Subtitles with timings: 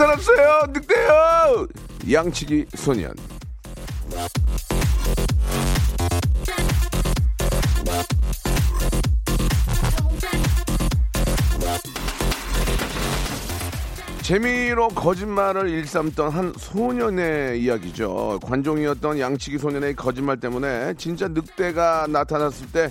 [0.00, 1.66] 나타났어요 늑대요
[2.10, 3.12] 양치기 소년
[14.22, 18.38] 재미로 거짓말을 일삼던 한 소년의 이야기죠.
[18.44, 22.90] 관종이었던 양치기 소년의 거짓말 때문에 진짜 늑대가 나타났을 때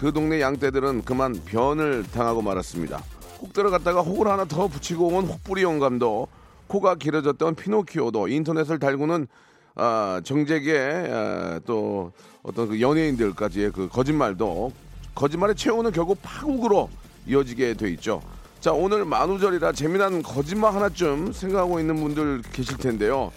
[0.00, 3.02] 그 동네 양떼들은 그만 변을 당하고 말았습니다.
[3.42, 6.26] 혹 들어갔다가 혹을 하나 더 붙이고 온 혹부리 영감도
[6.70, 9.26] 코가 길어졌던 피노키오도 인터넷을 달구는
[9.74, 14.72] 아, 정재계 아, 또 어떤 그 연예인들까지의 그 거짓말도
[15.14, 16.88] 거짓말의 최후는 결국 파국으로
[17.26, 18.22] 이어지게 돼 있죠.
[18.60, 23.32] 자 오늘 만우절이라 재미난 거짓말 하나쯤 생각하고 있는 분들 계실 텐데요.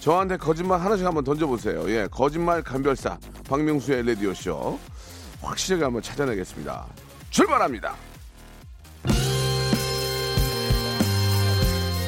[0.00, 1.90] 저한테 거짓말 하나씩 한번 던져보세요.
[1.90, 4.78] 예, 거짓말 감별사 박명수의 라디오 쇼
[5.42, 6.86] 확실하게 한번 찾아내겠습니다.
[7.28, 8.09] 출발합니다.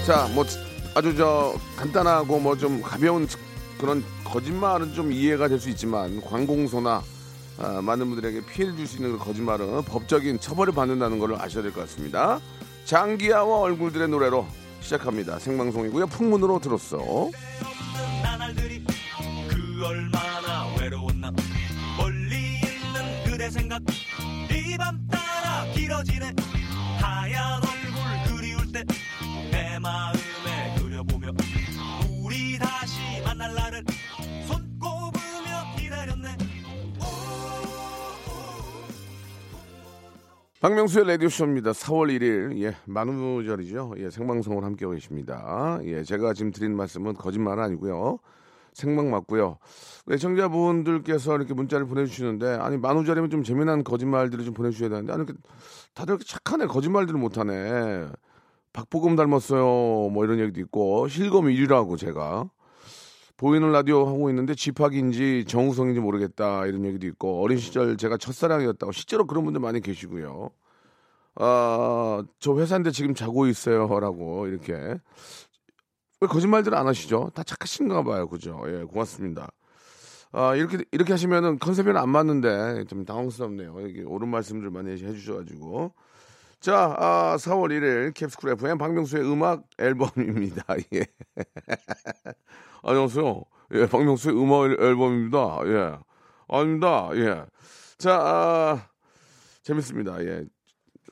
[0.07, 0.45] 자, 뭐
[0.95, 3.27] 아주 저 간단하고 뭐 좀 가벼운
[3.79, 7.03] 그런 거짓말은 좀 이해가 될 수 있지만 관공서나
[7.59, 11.73] 아, 많은 분들에게 피해를 줄 수 있는 그 거짓말은 법적인 처벌을 받는다는 걸 아셔야 될
[11.73, 12.41] 것 같습니다.
[12.85, 14.47] 장기하와 얼굴들의 노래로
[14.81, 15.39] 시작합니다.
[15.39, 16.07] 생방송이고요.
[16.09, 17.31] 풍문으로 들었어.
[25.89, 26.52] 그
[40.63, 41.73] 박명수의 라디오쇼입니다.
[41.73, 43.95] 4월 1일, 예, 만우절이죠.
[43.97, 45.81] 예, 생방송을 함께하고 계십니다.
[45.83, 48.21] 예, 제가 지금 드리는 말씀은 거짓말은 아니고요.
[48.73, 49.59] 생방 맞고요.
[50.09, 55.35] 애청자분들께서 이렇게 문자를 보내주시는데, 아니, 만우절이면 좀 재미난 거짓말들을 좀 보내주셔야 되는데, 아니, 그,
[55.95, 56.67] 다들 이렇게 착하네.
[56.67, 58.07] 거짓말들을 못하네.
[58.73, 60.11] 박보검 닮았어요.
[60.11, 62.49] 뭐 이런 얘기도 있고, 실검 1위라고 제가.
[63.43, 69.27] 보이는 라디오 하고 있는데 집학인지 정우성인지 모르겠다 이런 얘기도 있고 어린 시절 제가 첫사랑이었다고 실제로
[69.27, 70.51] 그런 분들 많이 계시고요.
[71.35, 74.75] 아, 저 회사인데 지금 자고 있어요라고 이렇게
[76.21, 77.33] 왜 거짓말들 안 하시죠?
[77.35, 78.63] 다 착하신가 봐요, 그죠?
[78.69, 79.51] 예, 고맙습니다.
[80.31, 83.89] 아, 이렇게 이렇게 하시면은 컨셉에는 안 맞는데 좀 당황스럽네요.
[83.89, 85.93] 이게 옳은 말씀들 많이 해주셔가지고.
[86.63, 90.65] 자, 아, 4월 1일 캡스쿨 FM 박명수의 음악 앨범입니다.
[90.95, 91.07] 예.
[92.85, 93.43] 안녕하세요.
[93.75, 95.59] 예, 박명수의 음악 앨범입니다.
[95.65, 95.99] 예.
[96.47, 97.11] 아닙니다.
[97.15, 97.45] 예.
[97.99, 98.89] 자, 아,
[99.65, 100.25] 재밌습니다.
[100.25, 100.45] 예.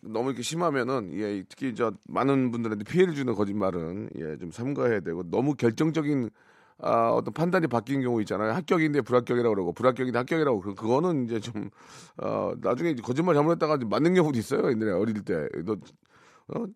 [0.03, 5.29] 너무 이렇게 심하면은, 예, 특히 저 많은 분들한테 피해를 주는 거짓말은, 예, 좀 삼가해야 되고,
[5.33, 6.31] 너무 결정적인,
[6.83, 8.53] 아, 어떤 판단이 바뀐 경우 있잖아요.
[8.53, 10.61] 합격인데 불합격이라고 그러고, 불합격인데 합격이라고.
[10.61, 11.71] 그, 그거는 이제 좀,
[12.19, 14.71] 어, 나중에 이제 거짓말 잘못했다가 맞는 경우도 있어요.
[14.71, 15.49] 옛날에 어릴 때.
[15.65, 15.77] 너,
[16.55, 16.67] 어,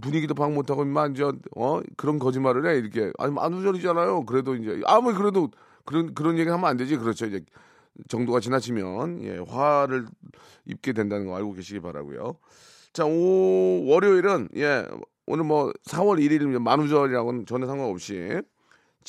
[0.00, 4.24] 분위기도 파악 못하고 임만 저어 그런 거짓말을 해 이렇게 아니 만우절이잖아요.
[4.24, 5.50] 그래도 이제 아무리 그래도
[5.84, 6.96] 그런 그런 얘기 하면 안 되지.
[6.96, 7.26] 그렇죠.
[7.26, 7.44] 이제
[8.08, 10.06] 정도가 지나치면 예 화를
[10.64, 12.36] 입게 된다는 거 알고 계시기 바라고요.
[12.92, 14.86] 자, 오 월요일은 예
[15.26, 18.42] 오늘 뭐 4월 1일 만우절이라고는 전혀 상관없이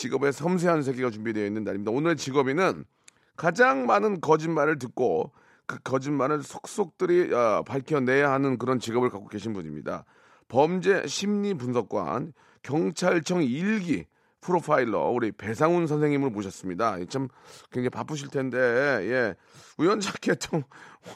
[0.02, 1.92] 직업의 섬세한 세계가 준비되어 있는 날입니다.
[1.92, 2.86] 오늘 직업인은
[3.38, 5.32] 가장 많은 거짓말을 듣고
[5.68, 10.06] 그 거짓말을 속속들이 어, 밝혀내야 하는 그런 직업을 갖고 계신 분입니다.
[10.48, 12.34] 범죄 심리 분석관
[12.64, 14.06] 경찰청 일기
[14.42, 16.98] 프로파일러 우리 배상훈 선생님을 모셨습니다.
[17.06, 17.28] 참
[17.72, 19.36] 굉장히 바쁘실 텐데 예
[19.78, 20.64] 우연찮게 또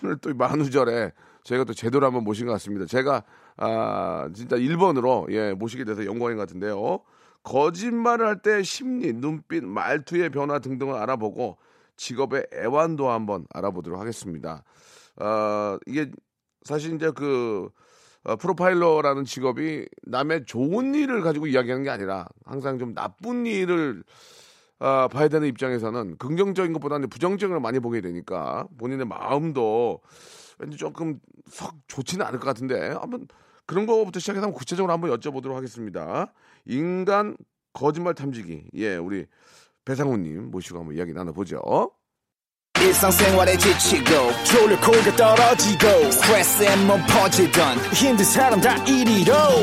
[0.04, 1.12] 오늘 또 만우절에
[1.44, 2.86] 저희가 또 제대로 한번 모신 것 같습니다.
[2.86, 3.24] 제가
[3.58, 7.02] 아 진짜 1번으로 예 모시게 돼서 영광인 것 같은데요.
[7.46, 11.58] 거짓말을 할 때 심리, 눈빛, 말투의 변화 등등을 알아보고
[11.96, 14.64] 직업의 애완도 한번 알아보도록 하겠습니다.
[15.18, 16.12] 어, 이게
[16.64, 17.70] 사실 이제 그
[18.24, 24.04] 어, 프로파일러라는 직업이 남의 좋은 일을 가지고 이야기하는 게 아니라 항상 좀 나쁜 일을
[24.80, 30.02] 아, 봐야 되는 입장에서는 긍정적인 것보다는 부정적인 걸 많이 보게 되니까 본인의 마음도
[30.60, 33.28] 왠지 조금 썩 좋지는 않을 것 같은데 한번
[33.66, 36.32] 그런 거부터 시작해서 한번 구체적으로 한번 여쭤보도록 하겠습니다.
[36.66, 37.36] 인간
[37.74, 39.26] 거짓말 탐지기 예 우리
[39.86, 41.92] 배상훈님 모시고 한번 이야기 나눠보죠.
[43.58, 44.12] 지치고,
[45.16, 45.88] 떨어지고,
[47.08, 47.78] 퍼지던,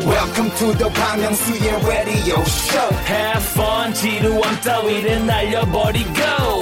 [0.06, 6.61] welcome to the Bang Myung-soo's radio show Have fun 지루함 따위를 날려버리고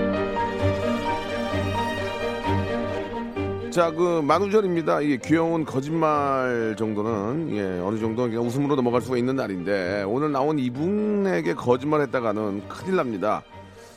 [3.71, 4.99] 자, 그 만우절입니다.
[4.99, 10.59] 이게 귀여운 거짓말 정도는 예, 어느 정도 그냥 웃음으로 넘어갈 수가 있는 날인데 오늘 나온
[10.59, 13.43] 이분에게 거짓말했다가는 큰일 납니다.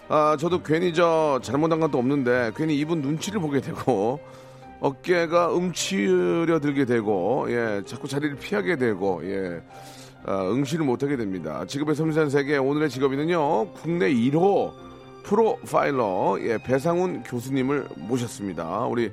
[0.09, 4.21] 아, 저도 괜히 저 잘못한 것도 없는데 괜히 이분 눈치를 보게 되고
[4.79, 9.61] 어깨가 움츠려 들게 되고 예, 자꾸 자리를 피하게 되고 예.
[10.25, 11.65] 아, 응시를 못하게 됩니다.
[11.67, 14.73] 직업의 섬세한 세계 오늘의 직업인은요 국내 1호
[15.25, 18.85] 프로파일러 예, 배상훈 교수님을 모셨습니다.
[18.87, 19.11] 우리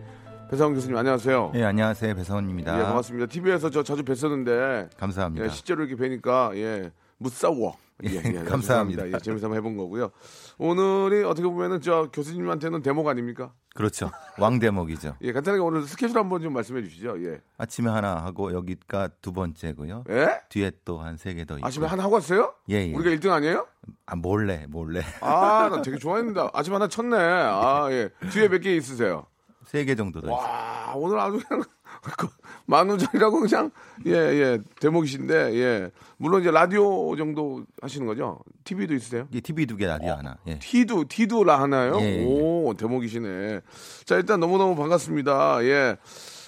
[0.52, 1.54] 배상훈 교수님 안녕하세요.
[1.56, 2.14] 예, 안녕하세요.
[2.14, 2.78] 배성원입니다.
[2.78, 3.28] 예, 반갑습니다.
[3.28, 5.46] TV에서 저 자주 뵀었는데 감사합니다.
[5.46, 7.78] 예, 실제로 이렇게 뵈니까 예, 무싸워.
[8.04, 9.08] 예, 예, 예, 감사합니다.
[9.08, 10.12] 예, 재미삼아 해본 거고요.
[10.58, 13.54] 오늘이 어떻게 보면은 저 교수님한테는 대목 아닙니까?
[13.76, 14.12] 그렇죠.
[14.40, 15.16] 왕 대목이죠.
[15.24, 17.24] 예, 간단하게 오늘 스케줄 한번 좀 말씀해 주시죠.
[17.24, 17.40] 예.
[17.58, 20.04] 아침에 하나 하고 여기가 두 번째고요.
[20.10, 20.42] 예?
[20.50, 21.66] 뒤에 또 한 세 개 더 있고.
[21.66, 22.54] 아침에 하나 하고 왔어요?
[22.70, 22.94] 예, 예.
[22.94, 23.68] 우리가 1등 아니에요?
[24.06, 25.02] 아, 몰래, 몰래.
[25.22, 27.16] 아, 나 되게 좋아했는데 아침 하나 쳤네.
[27.18, 28.10] 아, 예.
[28.32, 29.28] 뒤에 몇 개 있으세요?
[29.66, 30.32] 세개 정도 더.
[30.34, 31.64] 와, 오늘 아주 그냥
[32.66, 33.72] 만우절이라고 그냥
[34.06, 34.60] 예, 예.
[34.80, 35.92] 대목이신데 예.
[36.18, 38.40] 물론 이제 라디오 정도 하시는 거죠?
[38.64, 39.28] TV도 있으세요?
[39.32, 40.38] 이 TV 두 개 라디오 하나.
[40.48, 40.60] 예.
[40.60, 41.98] 티도 티도라 하나요?
[42.02, 42.26] 예, 예.
[42.26, 43.62] 오 대목이시네.
[44.06, 45.64] 자 일단 너무 너무 반갑습니다.
[45.66, 45.98] 예.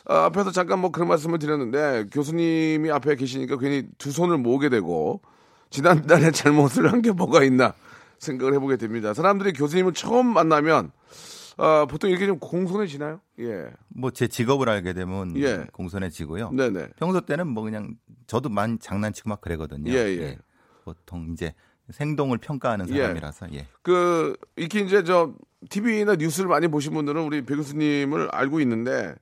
[0.06, 5.22] 아, 앞에서 잠깐 뭐 그런 말씀을 드렸는데 교수님이 앞에 계시니까 괜히 두 손을 모으게 되고
[5.70, 7.74] 지난달에 잘못을 한 게 뭐가 있나
[8.20, 9.14] 생각을 해보게 됩니다.
[9.14, 10.92] 사람들이 교수님을 처음 만나면
[11.58, 13.22] 아, 보통 이렇게 좀 공손해지나요?
[13.40, 13.68] 예.
[13.90, 15.66] 뭐 제 직업을 알게 되면 예.
[15.74, 16.52] 공손해지고요.
[16.52, 16.90] 네네.
[16.98, 17.96] 평소 때는 뭐 그냥
[18.28, 19.92] 저도 많이 장난치고 막 그러거든요.
[19.92, 20.38] 예, 예.
[20.84, 21.54] 보통 이제
[21.92, 23.02] 생동을 평가하는 예.
[23.02, 23.68] 사람이라서 예.
[23.82, 25.34] 그 이렇게 이제 저
[25.70, 29.16] TV나 뉴스를 많이 보신 분들은 우리 배 교수님을 알고 있는데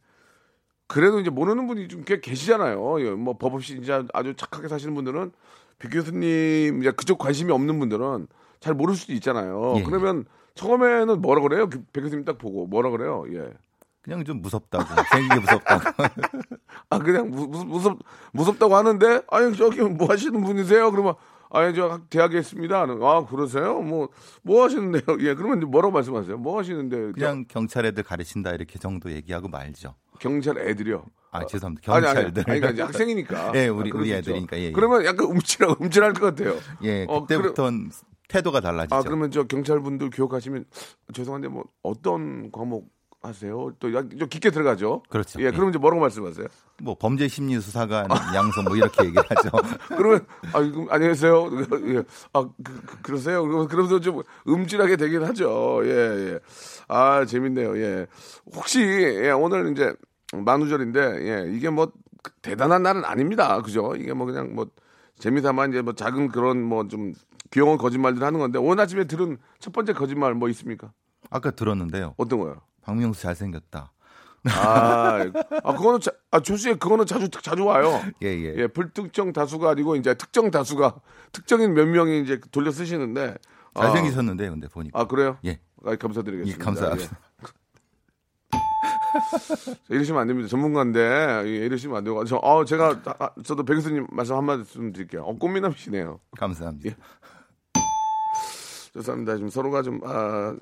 [0.87, 3.01] 그래도 이제 모르는 분이 좀 꽤 계시잖아요.
[3.05, 5.31] 예, 뭐법 없이 이제 아주 착하게 사시는 분들은
[5.79, 8.27] 배 교수님 이제 그쪽 관심이 없는 분들은
[8.59, 9.75] 잘 모를 수도 있잖아요.
[9.77, 10.25] 예, 그러면
[10.55, 11.69] 처음에는 뭐라 그래요?
[11.69, 13.25] 그배 교수님 딱 보고 뭐라 그래요?
[13.33, 13.53] 예.
[14.01, 15.81] 그냥 좀 무섭다고 생기게 무섭다고.
[16.89, 17.99] 아 그냥 무, 무, 무섭
[18.33, 20.89] 무섭다고 하는데 아니 저기 뭐 하시는 분이세요?
[20.91, 21.13] 그러면
[21.51, 22.75] 아니 저 대학에 있습니다.
[22.75, 23.79] 아 그러세요?
[23.81, 25.03] 뭐뭐 하시는데요?
[25.21, 26.37] 예 그러면 뭐라고 말씀하세요?
[26.37, 29.95] 뭐 하시는데 그냥 경찰 애들 가르친다 이렇게 정도 얘기하고 말죠.
[30.19, 31.05] 경찰 애들이요.
[31.31, 31.93] 아 죄송합니다.
[31.93, 32.43] 아니, 아니, 경찰들.
[32.47, 33.51] 아니, 그러니까 이제 학생이니까.
[33.55, 34.11] 예, 우리 아, 우리.
[34.13, 34.63] 애들이니까 예.
[34.63, 34.71] 예.
[34.71, 36.57] 그러면 약간 움찔하, 움찔할 것 같아요.
[36.83, 37.91] 예, 어, 그때부터는
[38.31, 38.95] 태도가 달라지죠.
[38.95, 40.65] 아, 그러면 저 경찰분들 교육하시면
[41.13, 42.89] 죄송한데 뭐 어떤 과목
[43.23, 43.71] 하세요?
[43.79, 45.03] 또 약- 좀 깊게 들어가죠.
[45.09, 45.39] 그렇죠.
[45.41, 45.51] 예, 예.
[45.51, 46.47] 그러면 이제 뭐라고 말씀하세요?
[46.81, 49.49] 뭐 범죄 심리 수사관 양성 뭐 이렇게 얘기를 하죠.
[49.95, 51.49] 그러면 아, 이거 안녕하세요.
[51.97, 52.03] 예.
[52.33, 52.49] 아,
[53.03, 55.81] 그, 러세요 그러면서 좀 음질하게 되긴 하죠.
[55.85, 55.89] 예,
[56.33, 56.39] 예.
[56.87, 57.77] 아, 재밌네요.
[57.77, 58.07] 예.
[58.55, 59.93] 혹시 예, 오늘 이제
[60.33, 60.99] 만우절인데
[61.49, 61.91] 예, 이게 뭐
[62.41, 63.61] 대단한 날은 아닙니다.
[63.61, 63.93] 그죠?
[63.95, 64.65] 이게 뭐 그냥 뭐
[65.19, 67.13] 재미삼아 이제 뭐 작은 그런 뭐 좀
[67.51, 70.91] 귀여운 거짓말들 하는 건데 오늘 아침에 들은 첫 번째 거짓말 뭐 있습니까?
[71.29, 72.15] 아까 들었는데요.
[72.17, 72.61] 어떤 거요?
[72.81, 73.91] 박명수 잘생겼다.
[74.49, 75.25] 아,
[75.63, 78.01] 아 그거는 자, 아 조수에 그거는 자주 자주 와요.
[78.23, 78.55] 예, 예.
[78.57, 80.95] 예, 불특정 다수가 아니고 이제 특정 다수가
[81.31, 83.35] 특정인 몇 명이 이제 돌려 쓰시는데
[83.75, 84.99] 아, 잘생기셨는데 근데 보니까.
[84.99, 85.37] 아 그래요?
[85.45, 85.59] 예.
[85.85, 86.59] 아, 감사드리겠습니다.
[86.59, 87.19] 예, 감사합니다.
[87.23, 87.31] 예.
[89.89, 90.49] 이러시면 안 됩니다.
[90.49, 94.91] 전문가인데 예, 이러시면 안 되고 저 어, 제가 아, 저도 백 교수님 말씀 한 말씀
[94.91, 95.23] 드릴게요.
[95.23, 96.19] 어, 꽃미남이시네요.
[96.37, 96.89] 감사합니다.
[96.89, 96.95] 예.
[98.93, 99.35] 죄송합니다.
[99.35, 100.55] 지금 서로가 좀, 아,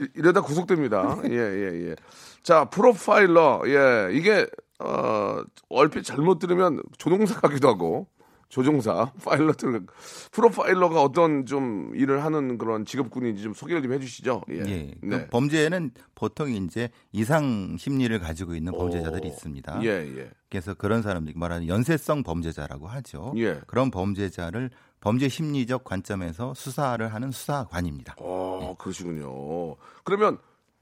[0.00, 1.18] 이- 이러다 구속됩니다.
[1.26, 1.96] 예, 예, 예.
[2.42, 3.62] 자, 프로파일러.
[3.66, 4.46] 예, 이게,
[4.78, 8.06] 어, 얼핏 잘못 들으면 조종사 같기도 하고,
[8.48, 9.86] 조종사, 파일럿들,
[10.32, 14.42] 프로파일러가 어떤 좀 일을 하는 그런 직업군인지 좀 소개를 좀 해주시죠.
[14.50, 14.54] 예.
[14.66, 14.94] 예.
[15.00, 15.26] 그 네.
[15.28, 19.80] 범죄에는 보통 이제 이상 심리를 가지고 있는 범죄자들이 있습니다.
[19.84, 20.30] 예, 예.
[20.50, 23.32] 그래서 그런 사람들이 말하는 연쇄성 범죄자라고 하죠.
[23.36, 23.60] 예.
[23.68, 28.16] 그런 범죄자를 범죄 심리적 관점에서 수사를 하는 수사관입니다.
[28.18, 29.76] 어, 그러시군요.
[30.04, 30.38] 그러면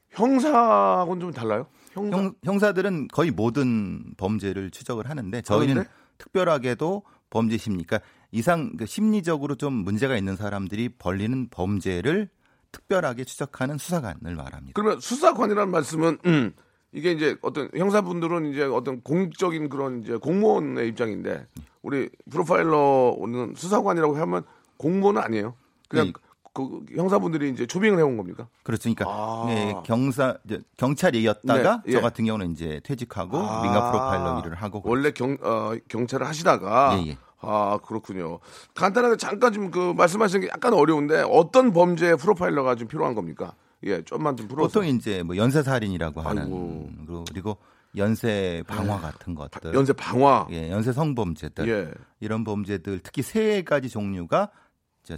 [0.09, 1.67] 형사하고는 좀 달라요?
[1.93, 2.17] 형사?
[2.17, 5.89] 형, 형사 들은 거의 모든 범죄를 추적을 하는데 저희는 하는데?
[6.17, 12.29] 특별하게도 범죄 심리, 그러니까 이상 그 심리적으로 좀 문제가 있는 사람들이 벌리는 범죄를
[12.71, 14.73] 특별하게 추적하는 수사관을 말합니다.
[14.75, 16.53] 그러면 수사관이라는 말씀은 음,
[16.91, 21.45] 이게 이제 어떤 형사분들은 이제 어떤 공적인 그런 이제 공무원의 입장인데
[21.81, 24.43] 우리 프로파일러는 수사관이라고 하면
[24.77, 25.53] 공무원은 아니에요.
[25.87, 26.13] 그냥 네.
[26.53, 28.47] 그 형사분들이 이제 초빙을 해온 겁니까?
[28.63, 28.91] 그렇죠.
[28.93, 29.45] 그러니까 아.
[29.49, 32.01] 예, 경사 이제 경찰이었다가 네, 저 예.
[32.01, 37.09] 같은 경우는 이제 퇴직하고 아, 민간 프로파일러 일을 하고 원래 경 어, 경찰을 하시다가 예,
[37.11, 37.17] 예.
[37.41, 38.39] 아 그렇군요.
[38.75, 43.53] 간단하게 잠깐 좀 그 말씀하시는 게 약간 어려운데 어떤 범죄 프로파일러가 좀 필요한 겁니까?
[43.83, 44.67] 예, 좀만 좀 풀어서.
[44.67, 46.89] 보통 이제 뭐 연쇄 살인이라고 하는 아이고.
[47.29, 47.57] 그리고-
[47.97, 50.47] 연쇄 방화 같은 것들, 연쇄 방화.
[50.51, 51.91] 예, 연쇄 성범죄들 예.
[52.19, 54.51] 이런 범죄들 특히 세 가지 종류가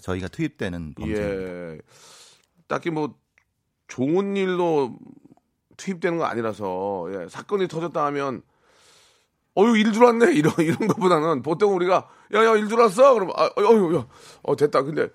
[0.01, 1.21] 저희가 투입되는 범죄.
[1.21, 1.77] 예.
[2.67, 3.15] 딱히 뭐
[3.89, 4.97] 좋은 일로
[5.75, 7.27] 투입되는 거 아니라서 예.
[7.27, 8.41] 사건이 터졌다 하면
[9.57, 14.07] 어유 일 들어왔네 이런 이런 것보다는 보통 우리가 야야 일 들어왔어 그러면 아 어유 야
[14.43, 15.09] 어, 됐다 근데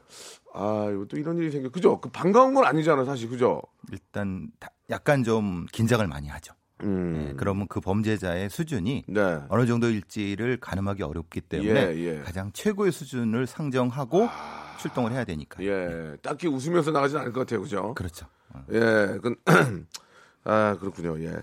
[0.56, 3.60] 아 이거 또 이런 일이 생겨 그죠 그 반가운 건 아니잖아 사실 그죠
[3.92, 6.54] 일단 다- 약간 좀 긴장을 많이 하죠.
[6.82, 12.20] 음 예, 그러면 그 범죄자의 수준이 네 어느 정도일지를 가늠하기 어렵기 때문에 예, 예.
[12.20, 14.28] 가장 최고의 수준을 상정하고
[14.80, 15.62] 출동을 해야 되니까.
[15.64, 18.26] 예 딱히 웃으면서 나가진 않을 것 같아요 그죠 그렇죠.
[18.54, 18.64] 어.
[18.72, 19.34] 예, 그,
[20.44, 21.18] 아, 그렇군요.
[21.24, 21.34] 예.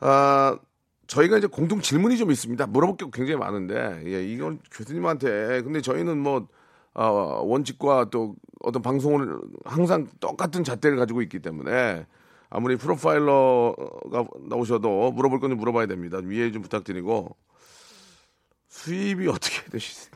[0.00, 0.58] 아,
[1.06, 2.66] 저희가 이제 공통 질문이 좀 있습니다.
[2.66, 6.48] 물어볼 게 굉장히 많은데, 예, 이건 교수님한테, 근데 저희는 뭐,
[7.00, 7.04] 아,
[7.44, 12.06] 원칙과 또 어떤 방송을 항상 똑같은 잣대를 가지고 있기 때문에,
[12.50, 16.18] 아무리 프로파일러가 나오셔도 물어볼 건좀 물어봐야 됩니다.
[16.20, 17.36] 위에 좀 부탁드리고,
[18.68, 20.10] 수입이 어떻게 되시세요?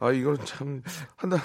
[0.00, 0.82] 아, 이건 참,
[1.16, 1.40] 한 달,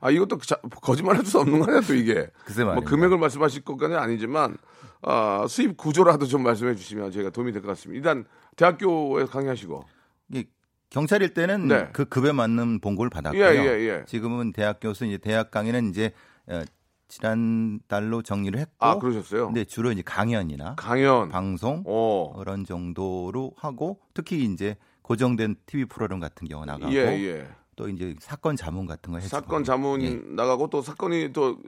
[0.00, 2.30] 아, 이것도 자- 거짓말 할 수 없는 거야, 또 이게.
[2.44, 2.76] 글쎄 뭐.
[2.76, 4.56] 금액을 말씀하실 것까지는 아니지만
[5.02, 7.96] 아, 수입 구조라도 좀 말씀해 주시면 제가 도움이 될 것 같습니다.
[7.98, 8.24] 일단
[8.56, 9.84] 대학교에 강의하시고
[10.30, 10.48] 이게
[10.90, 11.88] 경찰일 때는 네.
[11.92, 13.42] 그 급에 맞는 봉고를 받았고요.
[13.42, 14.04] 예, 예, 예.
[14.06, 16.12] 지금은 대학 교수 이제 대학 강의는 이제
[16.46, 16.62] 어,
[17.08, 19.46] 지난 달로 정리를 했고 아 그러셨어요?
[19.46, 21.28] 근데 주로 이제 강연이나 강연.
[21.28, 22.34] 방송 어.
[22.38, 27.48] 그런 정도로 하고 특히 이제 고정된 TV 프로그램 같은 경우 나가고 예, 예.
[27.76, 30.20] 또 이제 사건 자문 같은 거 해주고 사건 자문 예.
[30.24, 31.58] 나가고 또 사건이 또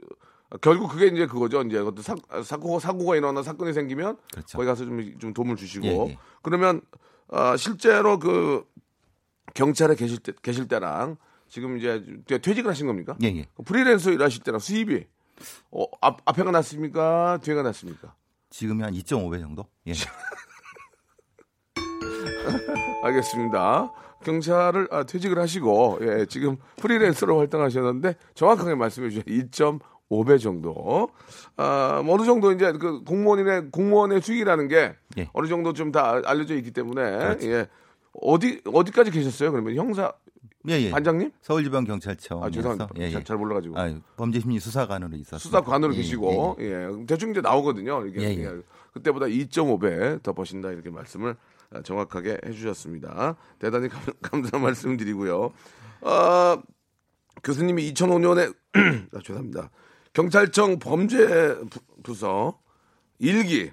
[0.61, 1.61] 결국 그게 이제 그거죠.
[1.61, 4.57] 이제 그것도 사, 사고 사고가 일어나 사건이 생기면 그렇죠.
[4.57, 6.17] 거기 가서 좀, 좀 도움을 주시고 예, 예.
[6.41, 6.81] 그러면
[7.29, 8.65] 아, 실제로 그
[9.53, 11.17] 경찰에 계실 때 계실 때랑
[11.49, 13.15] 지금 이제 퇴직을 하신 겁니까?
[13.23, 13.45] 예, 예.
[13.65, 15.05] 프리랜서 일하실 때랑 수입이
[15.71, 17.39] 어, 앞, 앞에가 낫습니까?
[17.43, 18.13] 뒤에가 낫습니까?
[18.49, 19.65] 지금이 한 2.5배 정도?
[19.87, 19.93] 예.
[23.03, 23.91] 알겠습니다.
[24.23, 29.23] 경찰을 아, 퇴직을 하시고 예, 지금 프리랜서로 활동하셨는데 정확하게 말씀해 주세요.
[29.25, 31.09] 2.5배 정도.
[31.57, 35.29] 아, 뭐 어느 정도 이제 그 공무원의 공무원의 수익이라는 게 예.
[35.33, 37.47] 어느 정도 좀 다 알려져 있기 때문에 그렇죠.
[37.49, 37.67] 예.
[38.13, 39.51] 어디 어디까지 계셨어요?
[39.51, 40.13] 그러면 형사
[40.69, 40.91] 예, 예.
[40.91, 41.31] 반장님?
[41.41, 42.89] 서울지방경찰청에서 아 죄송합니다.
[42.99, 43.11] 예, 예.
[43.11, 45.39] 잘, 잘 몰라가지고 아, 범죄심리 수사관으로 있었어요.
[45.39, 48.05] 수사관으로 계시고 예, 대충 이제 나오거든요.
[48.05, 48.43] 이게 예, 예.
[48.43, 48.61] 예.
[48.93, 51.35] 그때보다 2.5배 더 버신다 이렇게 말씀을
[51.71, 53.37] 아, 정확하게 해주셨습니다.
[53.59, 55.51] 대단히 감, 감사한 말씀드리고요.
[56.01, 56.61] 아,
[57.43, 58.53] 교수님이 2005년에
[59.15, 59.71] 아, 죄송합니다.
[60.13, 62.59] 경찰청 범죄 부- 부서
[63.17, 63.71] 일기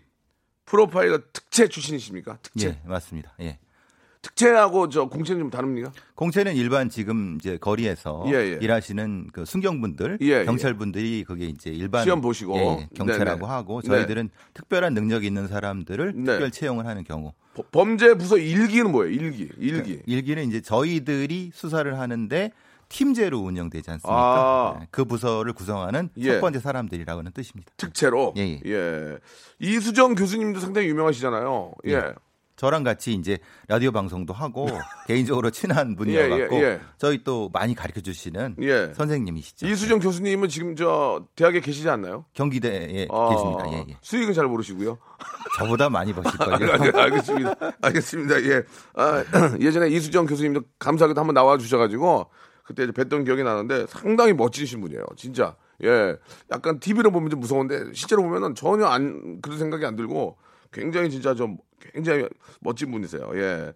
[0.65, 2.39] 프로파일러 특채 출신이십니까?
[2.43, 2.69] 특채.
[2.69, 3.35] 예, 맞습니다.
[3.41, 3.59] 예.
[4.23, 5.93] 특채하고 저 공채는 좀 다릅니까?
[6.15, 8.59] 공채는 일반 지금 이제 거리에서 예, 예.
[8.61, 10.45] 일하시는 그 순경분들, 예, 예.
[10.45, 12.57] 경찰분들이 그게 이제 일반 시험 보시고.
[12.57, 13.53] 예, 예, 경찰하고 네네.
[13.53, 13.89] 하고 네.
[13.89, 16.25] 저희들은 특별한 능력 있는 사람들을 네.
[16.33, 17.33] 특별 채용을 하는 경우.
[17.55, 19.13] 버- 범죄 부서 일기는 뭐예요?
[19.13, 19.49] 일기.
[19.59, 20.01] 일기.
[20.07, 22.53] 일기는 이제 저희들이 수사를 하는데
[22.89, 24.15] 팀제로 운영되지 않습니까?
[24.17, 24.79] 아.
[24.81, 26.33] 예, 그 부서를 구성하는 예.
[26.35, 27.71] 첫 번째 사람들이라고는 뜻입니다.
[27.77, 28.35] 특채로.
[28.39, 29.19] 예, 예.
[29.61, 31.73] 이수정 교수님도 상당히 유명하시잖아요.
[31.87, 32.03] 예.
[32.59, 32.61] 예.
[32.61, 33.39] 저랑 같이 이제
[33.69, 34.67] 라디오 방송도 하고
[35.07, 36.81] 개인적으로 친한 분이어 갖고 예, 예.
[36.99, 38.93] 저희 또 많이 가르쳐 주시는 예.
[38.95, 39.67] 선생님이시죠.
[39.67, 42.25] 이수정 교수님은 지금 저 대학에 계시지 않나요?
[42.35, 43.65] 경기대에 아, 계십니다.
[43.73, 43.97] 예, 예.
[44.03, 44.99] 수익은 잘 모르시고요.
[45.59, 46.73] 저보다 많이 버실걸요.
[46.73, 47.55] 알- 알겠습니다.
[47.81, 48.43] 알겠습니다.
[48.45, 48.63] 예.
[48.95, 49.25] 아,
[49.61, 52.27] 예전에 이수정 교수님도 감사하게도 한번 나와 주셔가지고
[52.65, 55.05] 그때 뵀던 기억이 나는데 상당히 멋지신 분이에요.
[55.17, 55.55] 진짜.
[55.85, 56.17] 예.
[56.51, 60.37] 약간 TV로 보면 좀 무서운데 실제로 보면은 전혀 안 그런 생각이 안 들고
[60.73, 61.57] 굉장히 진짜 좀
[61.93, 62.27] 굉장히
[62.61, 63.31] 멋진 분이세요.
[63.35, 63.73] 예.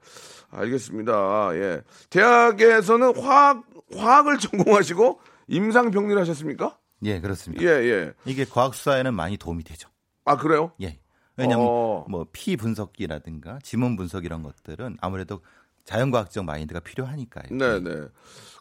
[0.50, 1.50] 알겠습니다.
[1.54, 1.82] 예.
[2.10, 3.64] 대학에서는 화학
[3.96, 6.78] 화학을 전공하시고 임상병리를 하셨습니까?
[7.04, 7.64] 예, 그렇습니다.
[7.64, 8.12] 예, 예.
[8.24, 9.88] 이게 과학 수사에는 많이 도움이 되죠.
[10.24, 10.72] 아, 그래요?
[10.80, 10.98] 예.
[11.36, 12.04] 왜냐하면 어.
[12.08, 15.40] 뭐피 분석기라든가 지문 분석 이런 것들은 아무래도
[15.84, 17.44] 자연과학적 마인드가 필요하니까요.
[17.50, 18.06] 네, 네.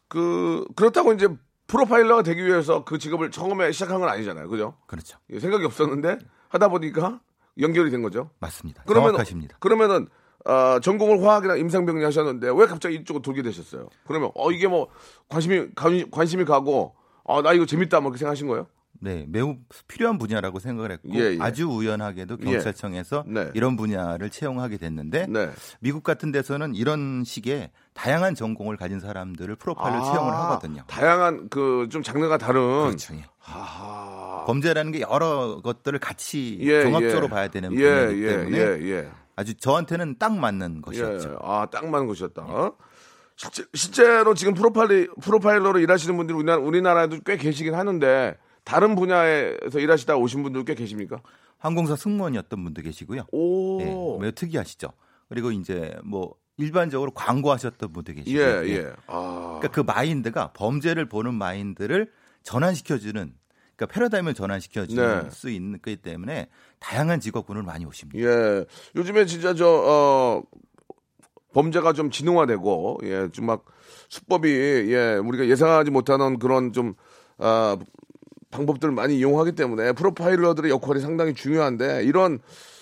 [0.08, 1.28] 그 그렇다고 이제
[1.68, 4.50] 프로파일러가 되기 위해서 그 직업을 처음에 시작한 건 아니잖아요.
[4.50, 4.78] 그죠?
[4.88, 5.18] 그렇죠.
[5.30, 6.18] 예, 생각이 없었는데
[6.50, 7.22] 하다 보니까
[7.60, 8.30] 연결이 된 거죠.
[8.40, 8.84] 맞습니다.
[8.86, 9.58] 그러면 정확하십니다.
[9.60, 10.08] 그러면은
[10.46, 13.90] 어, 전공을 화학이나 임상병리 하셨는데 왜 갑자기 이쪽으로 돌게 되셨어요?
[14.08, 14.88] 그러면 어 이게 뭐
[15.30, 16.96] 관심이 관, 관심이 가고
[17.28, 18.68] 아 나 이거 재밌다 뭐 그렇게 생각하신 거예요?
[19.04, 21.38] 네, 매우 필요한 분야라고 생각을 했고 예, 예.
[21.42, 23.50] 아주 우연하게도 경찰청에서 네.
[23.56, 25.50] 이런 분야를 채용하게 됐는데 네.
[25.80, 30.82] 미국 같은 데서는 이런 식의 다양한 전공을 가진 사람들을 프로파일로 채용을 하거든요.
[30.82, 32.62] 아, 다양한 그 좀 장르가 다른.
[32.86, 33.16] 그렇죠.
[33.16, 33.26] 예.
[33.40, 34.46] 하하.
[34.46, 37.30] 범죄라는 게 여러 것들을 같이 예, 종합적으로 예.
[37.30, 39.10] 봐야 되는 예, 분야이기 예, 때문에 예, 예.
[39.36, 40.82] 아주 저한테는 딱 맞는 예.
[40.82, 41.40] 것이었죠.
[41.42, 42.44] 아, 딱 맞는 것이었다.
[42.44, 42.74] 어?
[43.36, 50.16] 실제, 실제로 지금 프로파일, 프로파일러로 일하시는 분들이 우리나라, 우리나라에도 꽤 계시긴 하는데, 다른 분야에서 일하시다
[50.18, 51.22] 오신 분들 꽤 계십니까?
[51.58, 53.26] 항공사 승무원이었던 분도 계시고요.
[53.32, 53.82] 오.
[53.82, 53.86] 예,
[54.20, 54.90] 매우 특이하시죠.
[55.30, 58.94] 그리고 이제 뭐 일반적으로 광고하셨던 분도 계시고 예, 요 예.
[59.08, 59.60] 아.
[59.60, 62.12] 그러니까 그 마인드가 범죄를 보는 마인드를
[62.44, 63.34] 전환시켜주는
[63.76, 65.30] 그러니까 패러다임을 전환시켜주는 네.
[65.32, 66.50] 수 있는 거기 때문에
[66.80, 68.20] 다양한 직업군을 많이 오십니다.
[68.20, 68.66] 예.
[68.96, 70.44] 요즘에 진짜 저, 어,
[71.54, 73.66] 범죄가 좀 진흥화되고, 예, 좀 막
[74.10, 74.50] 수법이,
[74.94, 76.94] 예, 우리가 예상하지 못하는 그런 좀,
[77.38, 77.78] 아,
[78.52, 82.40] 방법들을 많이 이용하기 때문에 프로파일러들의 역할이 상당히 중요한데, 이런,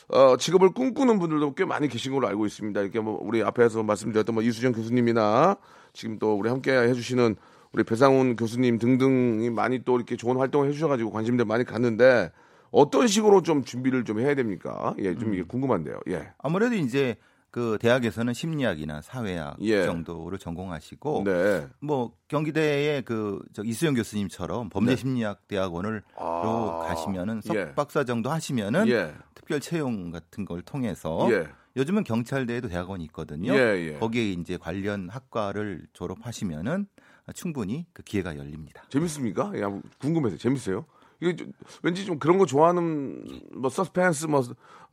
[0.09, 2.81] 어, 직업을 꿈꾸는 분들도 꽤 많이 계신 걸로 알고 있습니다.
[2.81, 5.57] 이렇게 뭐, 우리 앞에서 말씀드렸던 뭐 이수정 교수님이나
[5.93, 7.35] 지금 또 우리 함께 해주시는
[7.71, 12.31] 우리 배상훈 교수님 등등이 많이 또 이렇게 좋은 활동을 해주셔가지고 관심들 많이 갔는데,
[12.71, 14.93] 어떤 식으로 좀 준비를 좀 해야 됩니까?
[14.99, 15.99] 예, 좀 이게 궁금한데요.
[16.09, 16.29] 예.
[16.37, 17.15] 아무래도 이제
[17.51, 19.83] 그 대학에서는 심리학이나 사회학 예.
[19.83, 21.67] 정도를 전공하시고 네.
[21.79, 24.95] 뭐 경기대의 그저 이수영 교수님처럼 범죄 네.
[24.95, 26.41] 심리학 대학원을 아.
[26.43, 27.65] 로 가시면은 예.
[27.65, 29.13] 석박사 정도 하시면은 예.
[29.33, 31.47] 특별 채용 같은 걸 통해서 예.
[31.75, 33.53] 요즘은 경찰대에도 대학원이 있거든요.
[33.53, 33.93] 예, 예.
[33.93, 36.87] 거기에 이제 관련 학과를 졸업하시면은
[37.33, 38.83] 충분히 그 기회가 열립니다.
[38.89, 39.53] 재밌습니까?
[39.61, 40.85] 야, 궁금해서 재밌어요.
[41.21, 41.51] 이게 좀,
[41.83, 43.23] 왠지 좀 그런 거 좋아하는
[43.53, 44.43] 뭐 서스펜스 뭐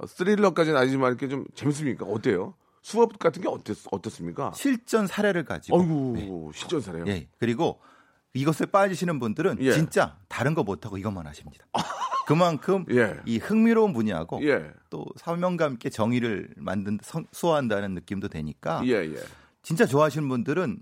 [0.07, 2.05] 스릴러까지는 아니지만 이렇게 좀 재밌습니까?
[2.07, 2.55] 어때요?
[2.83, 4.53] 수업 같은 게 어땠, 어떻습니까?
[4.55, 6.59] 실전 사례를 가지고 어이구 네.
[6.59, 7.05] 실전사래요.
[7.09, 7.29] 예.
[7.39, 7.81] 그리고
[8.35, 9.73] 이것에 빠지시는 분들은 예.
[9.73, 11.65] 진짜 다른 거 못하고 이것만 하십니다.
[12.27, 13.17] 그만큼 예.
[13.25, 14.71] 이 흥미로운 분야고 예.
[14.91, 19.17] 또 사명감 있게 정의를 만든 선- 수호한다는 느낌도 되니까 예, 예.
[19.63, 20.79] 진짜 좋아하시는 분들은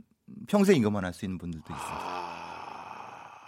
[0.49, 1.99] 평생 이것만 할 수 있는 분들도 있어요.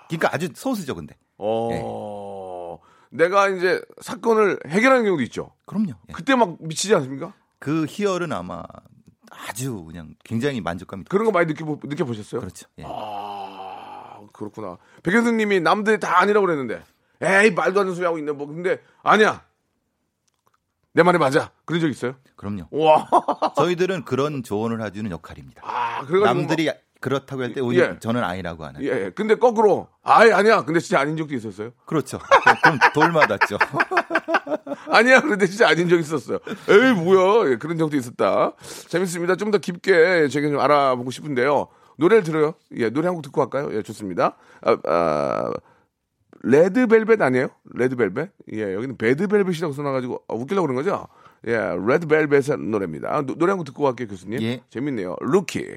[0.09, 1.16] 그러니까 아주 소수죠, 근데.
[1.38, 2.79] 어.
[3.11, 5.53] 내가 이제 사건을 해결하는 경우도 있죠.
[5.64, 5.90] 그럼요.
[6.09, 6.12] 예.
[6.12, 7.35] 그때 막 미치지 않습니까?
[7.59, 8.62] 그 희열은 아마
[9.31, 12.40] 아주 그냥 굉장히 만족감이 그런 거 많이 느껴 느껴 보셨어요?
[12.40, 12.68] 그렇죠.
[12.79, 12.85] 예.
[12.87, 14.77] 아, 그렇구나.
[15.03, 16.83] 백 교수님이 남들이 다 아니라고 그랬는데,
[17.20, 18.33] 에이, 말도 안 되는 소리 하고 있네.
[18.33, 19.44] 뭐, 근데, 아니야.
[20.92, 21.51] 내 말이 맞아.
[21.64, 22.16] 그런 적 있어요?
[22.37, 22.68] 그럼요.
[22.70, 23.07] 와.
[23.57, 25.62] 저희들은 그런 조언을 해주는 역할입니다.
[25.64, 26.25] 아, 그래가지고.
[26.25, 26.70] 남들이
[27.06, 27.98] 그렇다고 할 때 오히려 예.
[28.00, 28.80] 저는 아니라고 하는.
[28.84, 30.64] 뭐, 예, 근데 거꾸로, 아이, 아니야.
[30.64, 31.70] 근데 진짜 아닌 적도 있었어요?
[31.84, 32.18] 그렇죠.
[32.64, 33.58] 그럼 돌 맞았죠.
[34.90, 35.20] 아니야.
[35.20, 36.38] 그런데 진짜 아닌 적 있었어요.
[36.68, 37.52] 에이, 뭐야.
[37.52, 38.52] 예, 그런 적도 있었다.
[38.88, 39.36] 재밌습니다.
[39.36, 41.68] 좀 더 깊게 제가 좀 알아보고 싶은데요.
[41.98, 42.54] 노래를 들어요.
[42.76, 43.72] 예, 노래 한 곡 듣고 갈까요?
[43.76, 44.36] 예, 좋습니다.
[44.62, 45.52] 아, 아,
[46.42, 47.48] 레드벨벳 아니에요?
[47.74, 48.30] 레드벨벳?
[48.52, 51.06] 예, 여기는 배드벨벳이라고 써놔가지고 아, 웃기려고 그런 거죠?
[51.46, 53.14] 예, 레드벨벳의 노래입니다.
[53.14, 54.42] 아, 노, 래 한 곡 듣고 갈게요, 교수님.
[54.42, 54.62] 예.
[54.70, 55.16] 재밌네요.
[55.20, 55.76] 루키.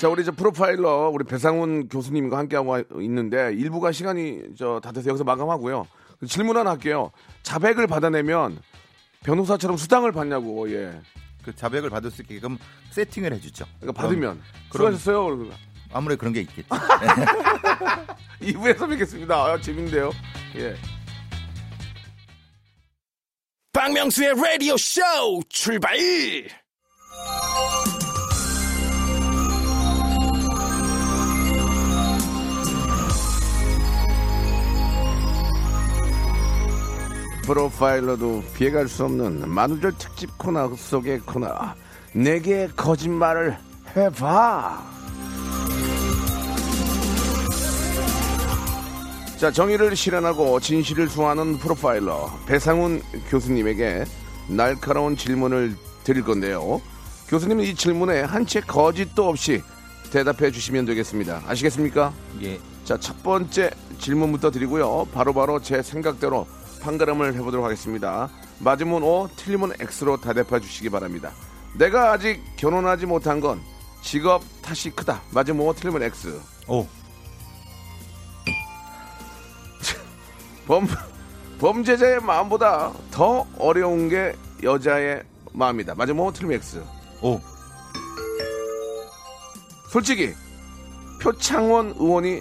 [0.00, 5.24] 자, 우리 저 프로파일러 우리 배상훈 교수님과 함께하고 있는데 일부가 시간이 저 다 돼서 여기서
[5.24, 5.86] 마감하고요.
[6.26, 7.10] 질문 하나 할게요.
[7.42, 8.58] 자백을 받아내면
[9.24, 10.98] 변호사처럼 수당을 받냐고, 예.
[11.44, 12.56] 그 자백을 받을 수 있게끔
[12.92, 13.66] 세팅을 해주죠.
[13.80, 14.40] 그러니까 받으면.
[14.70, 15.24] 그럼- 수고하셨어요.
[15.36, 15.50] 그러고.
[15.92, 16.68] 아무래도 그런 게 있겠죠.
[18.40, 19.34] 2부에서 뵙겠습니다.
[19.36, 20.12] 아, 재밌는데요.
[20.56, 20.76] 예.
[23.72, 25.02] 박명수의 라디오 쇼
[25.50, 25.94] 출발!
[37.50, 41.48] 프로파일러도 피해갈 수 없는 만우절 특집 코너 속의 코너
[42.12, 43.58] 내게 거짓말을
[43.96, 44.80] 해봐
[49.36, 54.04] 자 정의를 실현하고 진실을 수호하는 프로파일러 배상훈 교수님에게
[54.48, 56.80] 날카로운 질문을 드릴 건데요
[57.26, 59.60] 교수님은 이 질문에 한 채 거짓도 없이
[60.12, 62.12] 대답해 주시면 되겠습니다 아시겠습니까?
[62.42, 62.60] 예.
[62.84, 65.06] 자, 첫 번째 질문부터 드리고요.
[65.14, 66.46] 바로바로 제 생각대로
[66.80, 68.28] 판가름을 해보도록 하겠습니다.
[68.58, 71.32] 맞으면 O, 틀리면 X로 대답해 주시기 바랍니다.
[71.78, 73.60] 내가 아직 결혼하지 못한 건
[74.02, 75.22] 직업 탓이 크다.
[75.32, 76.40] 맞으면 O, 틀리면 X.
[76.68, 76.86] 오.
[80.66, 80.86] 범,
[81.60, 85.94] 범죄자의 마음보다 더 어려운 게 여자의 마음이다.
[85.94, 86.82] 맞으면 O, 틀리면 X.
[87.22, 87.40] 오.
[89.90, 90.34] 솔직히
[91.20, 92.40] 표창원 의원이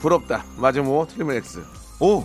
[0.00, 0.44] 부럽다.
[0.56, 1.62] 맞으면 O, 틀리면 X.
[2.00, 2.24] 오.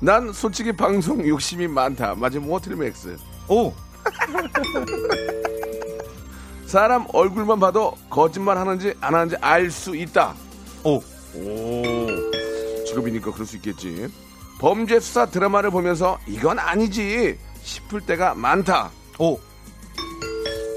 [0.00, 2.14] 난 솔직히 방송 욕심이 많다.
[2.14, 2.48] 맞으면
[2.82, 3.16] X.
[3.48, 3.72] 오.
[6.66, 10.34] 사람 얼굴만 봐도 거짓말 하는지 안 하는지 알 수 있다.
[10.84, 10.96] 오.
[10.96, 11.02] 오.
[12.86, 14.08] 직업이니까 그럴 수 있겠지.
[14.58, 18.90] 범죄 수사 드라마를 보면서 이건 아니지 싶을 때가 많다.
[19.18, 19.34] 오,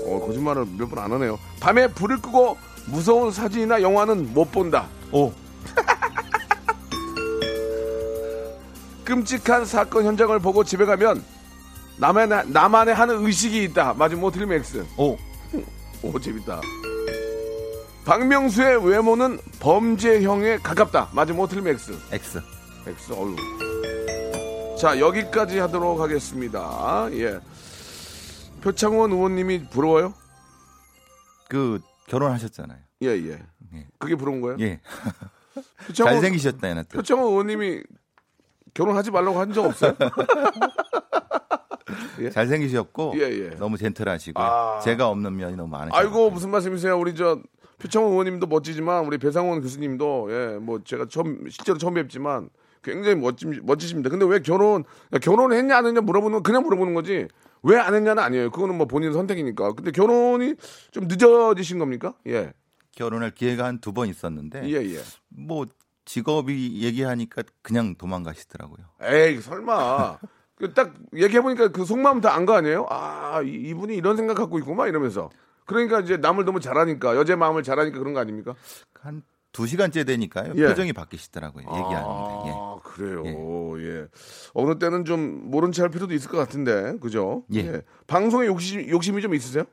[0.05, 1.39] 어, 거짓말을 몇 번 안 하네요.
[1.59, 2.57] 밤에 불을 끄고
[2.87, 4.87] 무서운 사진이나 영화는 못 본다.
[5.11, 5.31] 오,
[9.13, 11.23] 끔찍한 사건 현장을 보고 집에 가면
[11.97, 13.93] 나만의, 나만의 하는 의식이 있다.
[13.93, 14.83] 뭐 틀리면 X.
[14.97, 15.15] 오,
[16.01, 16.59] 오, 재밌다.
[18.05, 21.09] 박명수의 외모는 범죄형에 가깝다.
[21.13, 21.99] 뭐 틀리면 X.
[22.11, 22.41] X.
[22.87, 23.35] X, 어유.
[24.79, 27.07] 자, 여기까지 하도록 하겠습니다.
[27.11, 27.39] 예.
[28.61, 30.15] 표창원 의원님이 부러워요?
[31.49, 32.79] 그 결혼하셨잖아요.
[33.03, 33.43] 예, 예.
[33.75, 33.87] 예.
[33.99, 34.57] 그게 부러운 거예요?
[34.59, 34.81] 예.
[35.85, 36.97] 표창원, 잘생기셨다요, 또.
[36.97, 37.83] 표창원 의원님이
[38.73, 39.93] 결혼하지 말라고 한 적 없어요?
[42.31, 43.49] 잘생기셨고 예, 예.
[43.57, 44.43] 너무 젠틀하시고요.
[44.43, 44.79] 아.
[44.79, 45.95] 제가 없는 면이 너무 많으시고.
[45.97, 46.97] 아이고 무슨 말씀이세요?
[46.97, 47.39] 우리 저
[47.79, 52.49] 표창원 의원님도 멋지지만 우리 배상원 교수님도 예 뭐 제가 처음 실제로 처음 뵙지만
[52.83, 54.09] 굉장히 멋지 멋지십니다.
[54.09, 54.83] 근데 왜 결혼
[55.21, 57.27] 결혼했냐 안 했냐 물어보는 건 그냥 물어보는 거지
[57.63, 58.51] 왜 안 했냐는 아니에요.
[58.51, 59.73] 그거는 뭐 본인 선택이니까.
[59.73, 60.55] 근데 결혼이
[60.91, 62.13] 좀 늦어지신 겁니까?
[62.27, 62.53] 예.
[62.95, 64.99] 결혼할 기회가 한 두 번 있었는데 예, 예.
[65.29, 65.65] 뭐
[66.05, 68.85] 직업이 얘기하니까 그냥 도망가시더라고요.
[69.01, 70.17] 에이 설마
[70.55, 72.85] 그딱 얘기해 보니까 그 속마음 다 안 거 아니에요?
[72.89, 75.29] 아 이- 이분이 이런 생각 갖고 있구만 이러면서
[75.65, 78.55] 그러니까 이제 남을 너무 잘하니까 여자 마음을 잘하니까 그런 거 아닙니까?
[79.01, 80.53] 한 두 시간째 되니까요.
[80.55, 80.65] 예.
[80.69, 81.61] 표정이 바뀌시더라고요.
[81.63, 82.47] 얘기하는데.
[82.47, 82.51] 예.
[82.55, 83.23] 아, 그래요.
[83.83, 84.07] 예.
[84.55, 87.43] 어느 때는 좀 모른 체할 필요도 있을 것 같은데, 그죠?
[87.53, 87.83] 예.
[88.07, 89.65] 방송에 욕심, 욕심이 좀 있으세요?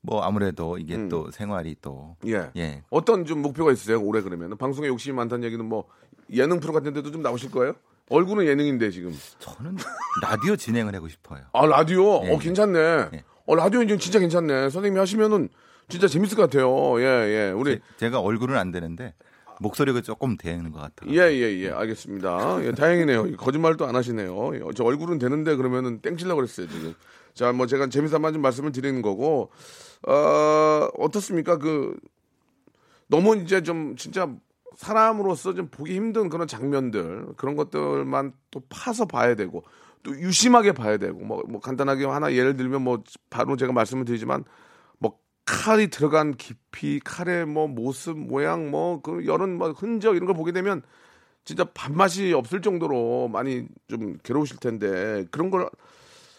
[0.00, 1.08] 뭐 아무래도 이게 음.
[1.08, 2.50] 또 생활이 또 예.
[2.56, 2.82] 예.
[2.90, 4.00] 어떤 좀 목표가 있으세요?
[4.00, 5.84] 올해 그러면 방송에 욕심이 많다는 얘기는 뭐
[6.32, 7.74] 예능 프로 같은 데도 좀 나오실 거예요?
[8.10, 9.14] 얼굴은 예능인데 지금.
[9.38, 9.76] 저는
[10.22, 11.42] 라디오 진행을 하고 싶어요.
[11.52, 12.24] 아 라디오.
[12.24, 12.32] 예.
[12.32, 12.78] 어 괜찮네.
[12.78, 13.24] 예.
[13.46, 14.70] 어 라디오 이제 진짜 괜찮네.
[14.70, 15.48] 선생님이 하시면은
[15.88, 17.00] 진짜 재밌을 것 같아요.
[17.00, 17.50] 예 예.
[17.50, 19.14] 우리 제, 가 얼굴은 안 되는데
[19.60, 21.12] 목소리가 조금 되는 것 같아요.
[21.12, 22.64] 예, 예, 예, 알겠습니다.
[22.64, 23.36] 예, 다행이네요.
[23.36, 24.54] 거짓말도 안 하시네요.
[24.54, 26.94] 예, 저 얼굴은 되는데 그러면은 땡치려고 그랬어요, 지금.
[27.34, 29.50] 자, 뭐 제가 재미삼아 좀 말씀을 드리는 거고,
[30.06, 31.58] 어, 어떻습니까?
[31.58, 31.96] 그,
[33.08, 34.28] 너무 이제 좀 진짜
[34.76, 39.64] 사람으로서 좀 보기 힘든 그런 장면들, 그런 것들만 또 파서 봐야 되고,
[40.02, 44.44] 또 유심하게 봐야 되고, 뭐, 뭐 간단하게 하나 예를 들면 뭐 바로 제가 말씀을 드리지만,
[44.98, 50.52] 뭐 칼이 들어간 깊이, 칼의 뭐 모습, 모양, 뭐그 여러 뭐 흔적 이런 걸 보게
[50.52, 50.82] 되면
[51.48, 55.70] 진짜 밥맛이 없을 정도로 많이 좀 괴로우실 텐데 그런 걸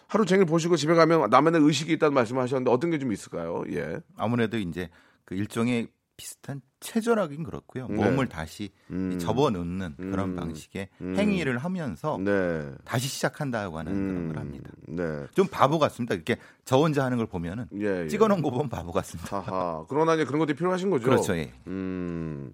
[0.09, 3.63] 하루 종일 보시고 집에 가면 나만의 의식이 있다는 말씀을 하셨는데 어떤 게 좀 있을까요?
[3.71, 3.99] 예.
[4.17, 4.89] 아무래도 이제
[5.23, 7.87] 그 일종의 비슷한 체조라긴 그렇고요.
[7.87, 7.95] 네.
[7.95, 9.17] 몸을 다시 음.
[9.19, 10.35] 접어넣는 그런 음.
[10.35, 11.15] 방식의 음.
[11.17, 12.69] 행위를 하면서 네.
[12.83, 14.27] 다시 시작한다고 하는 그런 음.
[14.27, 14.69] 걸 합니다.
[14.87, 15.27] 네.
[15.33, 16.15] 좀 바보 같습니다.
[16.15, 18.03] 이렇게 저 혼자 하는 걸 보면은 예.
[18.03, 18.07] 예.
[18.09, 19.39] 찍어놓은 거 보면 바보 같습니다.
[19.39, 19.85] 하하.
[19.87, 21.05] 그러나 이제 그런 것들이 필요하신 거죠.
[21.05, 21.35] 그렇죠.
[21.37, 21.53] 예.
[21.67, 22.51] 음.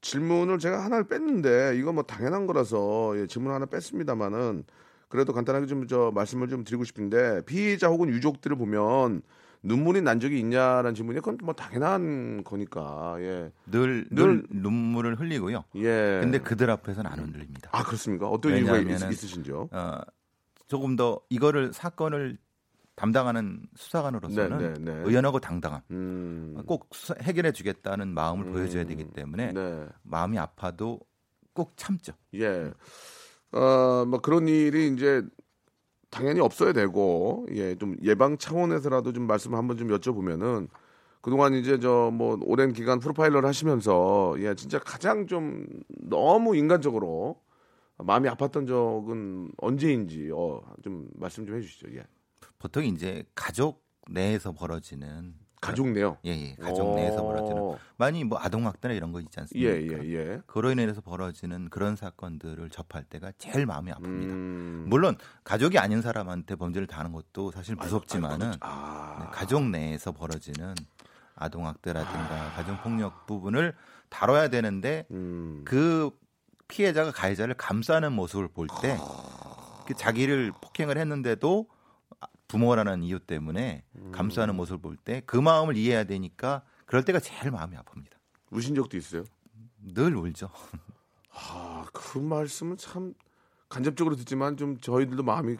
[0.00, 4.64] 질문을 제가 하나를 뺐는데 이거 뭐 당연한 거라서 예, 질문 하나 뺐습니다만은
[5.12, 9.20] 그래도 간단하게 좀 저 말씀을 좀 드리고 싶은데 피해자 혹은 유족들을 보면
[9.62, 13.52] 눈물이 난 적이 있냐라는 질문이 그건 뭐 당연한 거니까 예.
[13.66, 15.64] 늘, 늘- 늘 눈물을 흘리고요.
[15.76, 16.20] 예.
[16.22, 17.68] 근데 그들 앞에서는 안 흔들립니다.
[17.72, 18.28] 아 그렇습니까?
[18.28, 19.68] 어떤 이유가 있, 있으신지요?
[19.70, 20.00] 어,
[20.66, 22.38] 조금 더 이거를 사건을
[22.94, 25.02] 담당하는 수사관으로서는 네, 네, 네.
[25.04, 25.80] 의연하고 당당함.
[25.90, 26.62] 음.
[26.66, 28.52] 꼭 수사- 해결해 주겠다는 마음을 음.
[28.52, 29.86] 보여줘야 되기 때문에 네.
[30.04, 31.00] 마음이 아파도
[31.52, 32.12] 꼭 참죠.
[32.34, 32.72] 예.
[33.52, 35.22] 어, 뭐 그런 일이 이제
[36.10, 40.68] 당연히 없어야 되고, 예, 좀 예방 차원에서라도 좀 말씀 한번 좀 여쭤보면은
[41.22, 47.42] 그동안 이제 저 뭐 오랜 기간 프로파일러를 하시면서 예, 진짜 가장 좀 너무 인간적으로
[47.98, 51.88] 마음이 아팠던 적은 언제인지 어, 좀 말씀 좀 해주시죠.
[51.96, 52.04] 예.
[52.58, 56.18] 보통 이제 가족 내에서 벌어지는 가족 내요.
[56.26, 59.70] 예, 예, 가족 내에서 벌어지는 많이 뭐 아동 학대나 이런 거 있지 않습니까?
[59.70, 60.40] 예, 예, 예.
[60.46, 64.04] 그로 인해서 벌어지는 그런 사건들을 접할 때가 제일 마음이 아픕니다.
[64.04, 64.84] 음.
[64.88, 69.18] 물론 가족이 아닌 사람한테 범죄를 당하는 것도 사실 무섭지만은 아.
[69.20, 70.74] 네, 가족 내에서 벌어지는
[71.36, 73.74] 아동 학대라든가 가정 폭력 부분을
[74.08, 75.62] 다뤄야 되는데 음.
[75.64, 76.10] 그
[76.66, 81.68] 피해자가 가해자를 감싸는 모습을 볼때그 자기를 폭행을 했는데도
[82.52, 87.74] 부모라는 이유 때문에 감싸는 모습을 볼 때 그 마음을 이해해야 되니까 그럴 때가 제일 마음이
[87.76, 88.12] 아픕니다.
[88.50, 89.24] 우신 적도 있어요?
[89.94, 90.50] 늘 울죠.
[91.34, 93.14] 아, 그 말씀은 참
[93.70, 95.56] 간접적으로 듣지만 좀 저희들도 마음이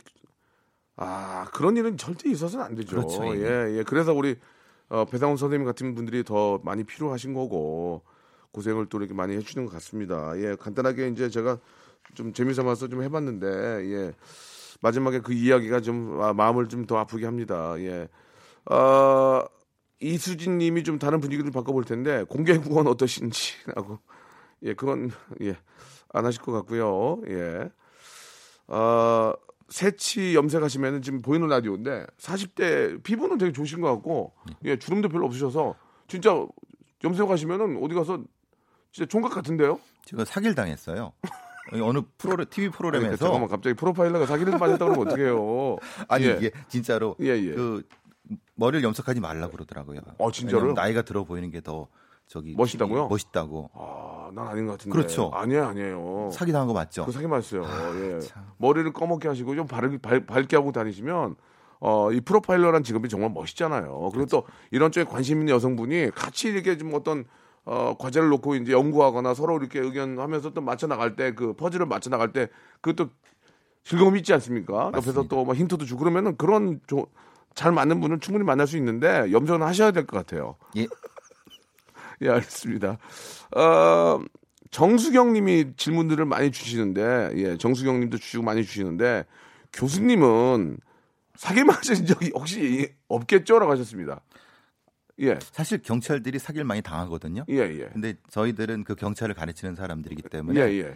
[0.97, 2.95] 아 그런 일은 절대 있어서는 안 되죠.
[2.97, 3.25] 그렇죠.
[3.37, 3.83] 예, 예.
[3.85, 4.37] 그래서 우리
[4.91, 8.03] 어, 배상훈 선생님 같은 분들이 더 많이 필요하신 거고
[8.53, 10.39] 고생을 또 이렇게 많이 해주는 것 같습니다.
[10.39, 11.59] 예, 간단하게 이제 제가
[12.15, 14.13] 좀 재미삼아서 좀 해봤는데 예.
[14.83, 17.75] 마지막에 그 이야기가 좀 아, 마음을 좀 더 아프게 합니다.
[17.79, 18.09] 예.
[18.71, 19.45] 어,
[20.01, 23.99] 이수진 님이 좀 다른 분위기를 바꿔볼 텐데 공개 구원 어떠신지라고
[24.65, 25.57] 예, 그건 예.
[26.13, 27.21] 안 하실 것 같고요.
[27.29, 27.71] 예.
[28.67, 29.33] 어,
[29.69, 34.33] 새치 염색하시면은 지금 보이는 라디오인데 40대 피부는 되게 좋으신 것 같고
[34.65, 35.77] 예, 주름도 별로 없으셔서
[36.09, 36.31] 진짜
[37.05, 38.23] 염색하시면은 어디 가서
[38.91, 39.81] 진짜 총각 같은데요?
[40.05, 41.13] 제가 사기를 당했어요.
[41.81, 45.77] 어느 프로 TV 아니, 프로그램에서 잠깐만 갑자기 프로파일러가 사기를 빠졌다 그러면 어떡해요?
[46.09, 46.37] 아니 예.
[46.39, 47.55] 이게 진짜로 예, 예.
[47.55, 47.83] 그
[48.55, 50.01] 머리를 염색하지 말라 그러더라고요.
[50.19, 50.63] 어, 진짜로요?
[50.63, 51.89] 왜냐면 나이가 들어 보이는 게 더
[52.27, 53.09] 저기 멋있다고요?
[53.09, 53.71] 멋있다고.
[53.75, 54.97] 아, 난 아닌 것 같은데.
[54.97, 55.31] 그렇죠.
[55.35, 56.31] 아니에요, 아니에요.
[56.33, 57.05] 사기 당한 거 맞죠?
[57.05, 57.63] 그 사기 맞았어요.
[57.63, 58.21] 예.
[58.21, 58.47] 참.
[58.57, 61.37] 머리를 검게 하시고 좀 바르, 밝, 밝게 하고 다니시면
[61.81, 64.09] 어, 이 프로파일러란 직업이 정말 멋있잖아요.
[64.15, 67.25] 그리고 또 이런 쪽에 관심 있는 여성분이 같이 이렇게 좀 어떤
[67.65, 72.11] 어, 과제를 놓고 이제 연구하거나 서로 이렇게 의견하면서 또 맞춰 나갈 때 그 퍼즐을 맞춰
[72.11, 72.49] 나갈 때
[72.81, 73.11] 그것도
[73.85, 74.91] 즐거움이 있지 않습니까?
[74.95, 77.07] 옆에서 또 막 힌트도 주고 그러면은 그런 조-
[77.55, 80.57] 잘 맞는 분은 충분히 만날 수 있는데 염색은 하셔야 될 것 같아요.
[80.77, 80.87] 예.
[82.23, 82.99] 예, 알겠습니다.
[83.57, 84.21] 어,
[84.71, 89.25] 정수경 님이 질문들을 많이 주시는데, 예, 정수경 님도 주시고 많이 주시는데,
[89.73, 90.79] 교수님은
[91.35, 93.59] 사기 맞으신 적이 혹시 없겠죠?
[93.59, 94.21] 라고 하셨습니다.
[95.21, 97.45] 예, 사실 경찰들이 사기를 많이 당하거든요.
[97.49, 97.89] 예, 예.
[97.93, 100.95] 근데 저희들은 그 경찰을 가르치는 사람들이기 예, 때문에 예,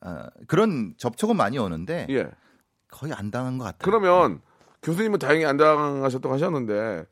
[0.00, 2.30] 아, 그런 접촉은 많이 오는데 예.
[2.88, 3.78] 거의 안 당한 것 같아요.
[3.84, 4.40] 그러면
[4.82, 7.04] 교수님은 다행히 안 당하셨다고 하셨는데,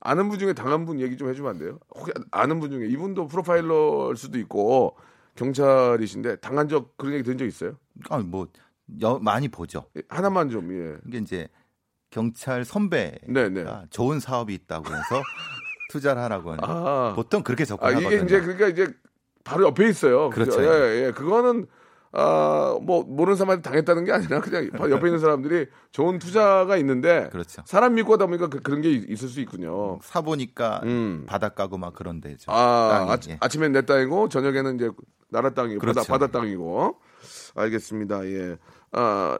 [0.00, 1.78] 아는 분 중에 당한 분 얘기 좀 해주면 안 돼요?
[1.94, 4.96] 혹시 아는 분 중에 이분도 프로파일러일 수도 있고,
[5.36, 7.76] 경찰이신데, 당한 적, 그런 얘기 들은 적 있어요?
[8.08, 8.48] 아, 뭐
[9.02, 9.84] 여- 많이 보죠.
[9.96, 10.96] 예, 하나만 좀, 예.
[11.06, 11.48] 이게 이제
[12.10, 13.64] 경찰 선배가 네, 네.
[13.90, 15.22] 좋은 사업이 있다고 해서
[15.90, 17.12] 투자를 하라고 하는 아.
[17.16, 18.08] 보통 그렇게 아, 접근하거든요.
[18.08, 18.86] 이게 이제 그러니까 이제
[19.44, 20.30] 바로 옆에 있어요.
[20.30, 20.62] 그렇죠.
[20.62, 21.10] 예, 예.
[21.12, 21.66] 그거는
[22.12, 27.28] 아, 뭐 모르는 사람한테 당했다는 게 아니라 그냥 바로 옆에 있는 사람들이 좋은 투자가 있는데
[27.30, 27.62] 그렇죠.
[27.66, 29.98] 사람 믿고 하다 보니까 그, 런게 있을 수 있군요.
[30.02, 31.24] 사 보니까 음.
[31.26, 32.50] 바닷가고 막 그런 데죠.
[32.52, 33.34] 아, 땅이.
[33.34, 33.38] 예.
[33.40, 34.90] 아, 침엔 내 땅이고 저녁에는 이제
[35.28, 36.12] 나라 땅이고 바다, 그렇죠.
[36.12, 36.96] 바다 땅이고.
[37.54, 38.26] 알겠습니다.
[38.26, 38.56] 예.
[38.92, 39.36] 아,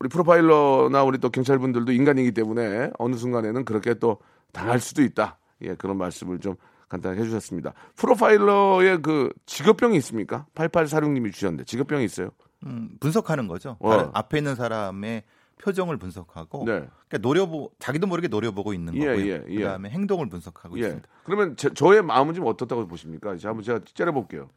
[0.00, 4.18] 우리 프로파일러나 우리 또 경찰분들도 인간이기 때문에 어느 순간에는 그렇게 또
[4.52, 5.38] 당할 수도 있다.
[5.62, 6.56] 예, 그런 말씀을 좀
[6.88, 7.72] 간단히 해주셨습니다.
[7.96, 10.46] 프로파일러의 그 직업병이 있습니까?
[10.54, 12.30] 8846님이 주셨는데 직업병이 있어요?
[12.66, 13.76] 음, 분석하는 거죠.
[13.80, 14.10] 어.
[14.14, 15.24] 앞에 있는 사람의
[15.58, 16.72] 표정을 분석하고 네.
[17.08, 19.26] 그러니까 노려보 자기도 모르게 노려보고 있는 예, 거고요.
[19.26, 19.58] 예, 예.
[19.58, 20.82] 그다음에 행동을 분석하고 예.
[20.82, 21.08] 있습니다.
[21.24, 23.34] 그러면 제, 저의 마음은 좀 어떻다고 보십니까?
[23.34, 24.50] 이제 한번 제가 째려볼게요.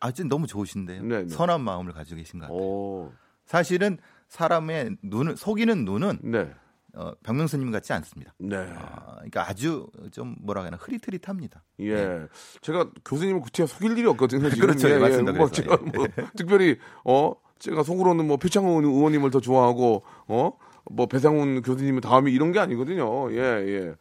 [0.00, 1.02] 아, 진 너무 좋으신데요.
[1.02, 1.28] 네, 네.
[1.28, 2.58] 선한 마음을 가지고 계신 것 같아요.
[2.58, 3.12] 오,
[3.44, 6.52] 사실은 사람의 눈을 속이는 눈은 네,
[7.00, 8.34] 어, 박명수님 같지 않습니다.
[8.38, 8.56] 네.
[8.56, 11.62] 아, 그러니까 아주 좀 뭐라 그러나 흐릿흐릿합니다.
[11.80, 12.26] 예.
[12.60, 14.50] 제가 교수님을 구태여 속일 일이 없거든요.
[14.50, 14.66] 지금.
[14.66, 14.90] 그렇죠.
[14.90, 15.32] 예, 맞습니다.
[15.32, 15.48] 뭐.
[15.48, 16.06] 제가 뭐
[16.36, 22.58] 특별히 어 제가 속으로는 뭐 표창원 의원님을 더 좋아하고 어뭐 배상훈 교수님은 다음이 이런 게
[22.58, 23.30] 아니거든요.
[23.32, 23.94] 예, 예.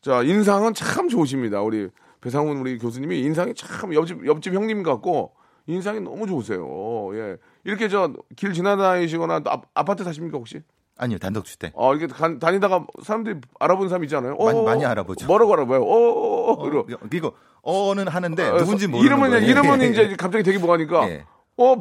[0.00, 1.60] 자, 인상은 참 좋으십니다.
[1.60, 1.90] 우리
[2.22, 5.34] 배상훈 우리 교수님이 인상이 참 옆집 옆집 형님 같고
[5.66, 7.10] 인상이 너무 좋으세요.
[7.14, 7.36] 예.
[7.64, 10.62] 이렇게 저 길 지나다니시거나 또 아, 아파트 사십니까 혹시?
[11.02, 11.72] 아니요, 단독 주택.
[11.74, 14.34] 어, 이렇게 간- 다니다가 사람들이 알아본 사람 있잖아요.
[14.34, 15.26] 어, 많이- 많이 알아보죠.
[15.26, 15.80] 뭐라고 알아봐요?
[15.82, 16.84] 어, 어, 어, 어, 이러.
[17.12, 17.32] 이거
[17.62, 19.46] 어는 하는데 어, 누군지 모르는 이름은 거예요.
[19.46, 19.86] 이름은 예.
[19.88, 21.24] 이제 갑자기 되게 뭐하니까 예.
[21.56, 21.76] 어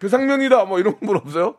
[0.00, 1.56] 배상면이다 뭐 이런 분 없어요?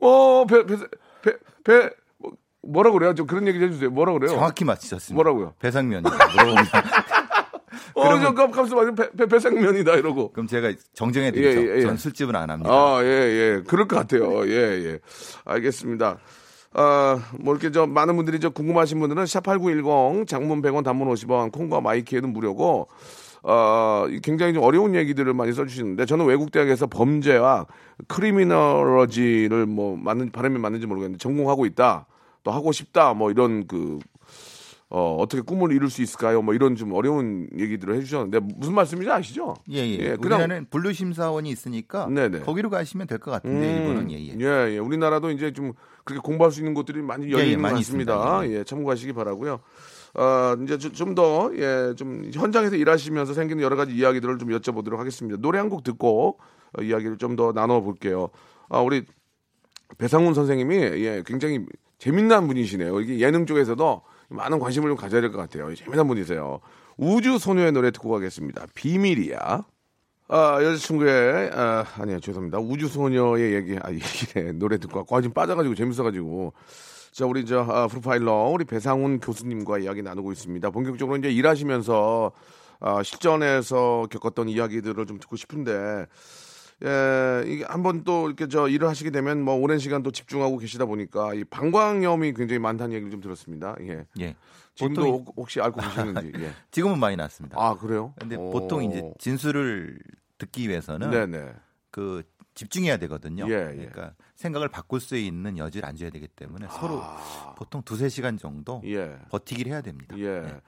[0.00, 3.14] 어어배배배 뭐, 뭐라 그래요?
[3.14, 3.90] 좀 그런 얘기 좀 해주세요.
[3.90, 4.30] 뭐라 그래요?
[4.30, 5.14] 정확히 맞히셨습니다.
[5.14, 5.54] 뭐라고요?
[5.60, 6.12] 배상면이 물
[8.34, 10.32] 깜깜스 맞으면 배, 배, 배상면이다 이러고.
[10.32, 11.60] 그럼 제가 정정해 드리죠.
[11.60, 11.82] 예, 예, 예.
[11.82, 12.70] 전 술집은 안 합니다.
[12.72, 13.62] 아, 예, 예.
[13.66, 14.46] 그럴 것 같아요.
[14.46, 14.52] 예,
[14.84, 14.98] 예.
[15.44, 16.18] 알겠습니다.
[16.74, 21.80] 아, 뭐 이렇게 저 많은 분들이 저 궁금하신 분들은 샵8910 장문 100원 단문 50원 콩과
[21.80, 22.88] 마이키에는 무료고
[23.44, 27.66] 어, 굉장히 좀 어려운 얘기들을 많이 써주시는데 저는 외국 대학에서 범죄와
[28.08, 32.06] 크리미널러지를 뭐 맞는 발음이 맞는지 모르겠는데 전공하고 있다.
[32.44, 33.14] 또 하고 싶다.
[33.14, 33.98] 뭐 이런 그
[34.94, 36.42] 어, 어떻게 꿈을 이룰 수 있을까요?
[36.42, 39.54] 뭐 이런 좀 어려운 얘기들을 해주셨는데 무슨 말씀인지 아시죠?
[39.70, 39.96] 예, 예.
[39.96, 42.40] 그냥 우리나라는 분류 심사원이 있으니까 네네.
[42.40, 44.36] 거기로 가시면 될 것 같은데 일본은 예, 예.
[44.38, 44.78] 예, 예.
[44.78, 45.72] 우리나라도 이제 좀
[46.04, 48.14] 그렇게 공부할 수 있는 곳들이 많이 열려 예, 예, 있는 것 많이 같습니다.
[48.42, 48.58] 있습니다.
[48.60, 49.60] 예, 참고하시기 바라고요.
[50.14, 55.40] 어, 이제 좀 더, 예, 좀 현장에서 일하시면서 생기는 여러 가지 이야기들을 좀 여쭤보도록 하겠습니다.
[55.40, 56.38] 노래 한 곡 듣고
[56.78, 58.28] 어, 이야기를 좀 더 나눠볼게요.
[58.68, 59.04] 아, 우리
[59.96, 61.64] 배상훈 선생님이 예, 굉장히
[61.96, 63.00] 재미난 분이시네요.
[63.00, 65.74] 이게 예능 쪽에서도 많은 관심을 좀 가져야 될 것 같아요.
[65.74, 66.60] 재미난 분이세요.
[66.96, 68.66] 우주 소녀의 노래 듣고 가겠습니다.
[68.74, 69.64] 비밀이야.
[70.28, 72.58] 아, 여자친구의, 아, 아니요, 죄송합니다.
[72.58, 74.52] 우주소녀의 얘기, 아, 얘기네.
[74.52, 76.54] 노래 듣고 왔고, 아, 지금 빠져가지고 재밌어가지고.
[77.12, 80.70] 자, 우리 저, 아, 프로파일러, 우리 배상훈 교수님과 이야기 나누고 있습니다.
[80.70, 82.32] 본격적으로 이제 일하시면서,
[82.80, 86.06] 아, 실전에서 겪었던 이야기들을 좀 듣고 싶은데,
[86.84, 90.84] 예, 이게 한번 또 이렇게 저 일을 하시게 되면 뭐 오랜 시간 또 집중하고 계시다
[90.84, 93.76] 보니까 이 방광염이 굉장히 많다는 얘기를 좀 들었습니다.
[93.82, 94.06] 예.
[94.20, 94.34] 예.
[94.74, 96.32] 지금도 보통 혹- 혹시 알고 계시는지.
[96.42, 96.50] 예.
[96.70, 97.56] 지금은 많이 났습니다.
[97.60, 98.14] 아, 그래요?
[98.18, 98.50] 근데 오.
[98.50, 99.98] 보통 이제 진술을
[100.38, 101.52] 듣기 위해서는 네네.
[101.90, 102.22] 그
[102.54, 103.46] 집중해야 되거든요.
[103.48, 103.76] 예, 예.
[103.76, 107.00] 그러니까 생각을 바꿀 수 있는 여지를 안 줘야 되기 때문에 서로
[107.56, 108.88] 보통 두세 시간 정도 아.
[108.88, 109.18] 예.
[109.30, 110.16] 버티기를 해야 됩니다.
[110.18, 110.40] 예.
[110.40, 110.60] 네.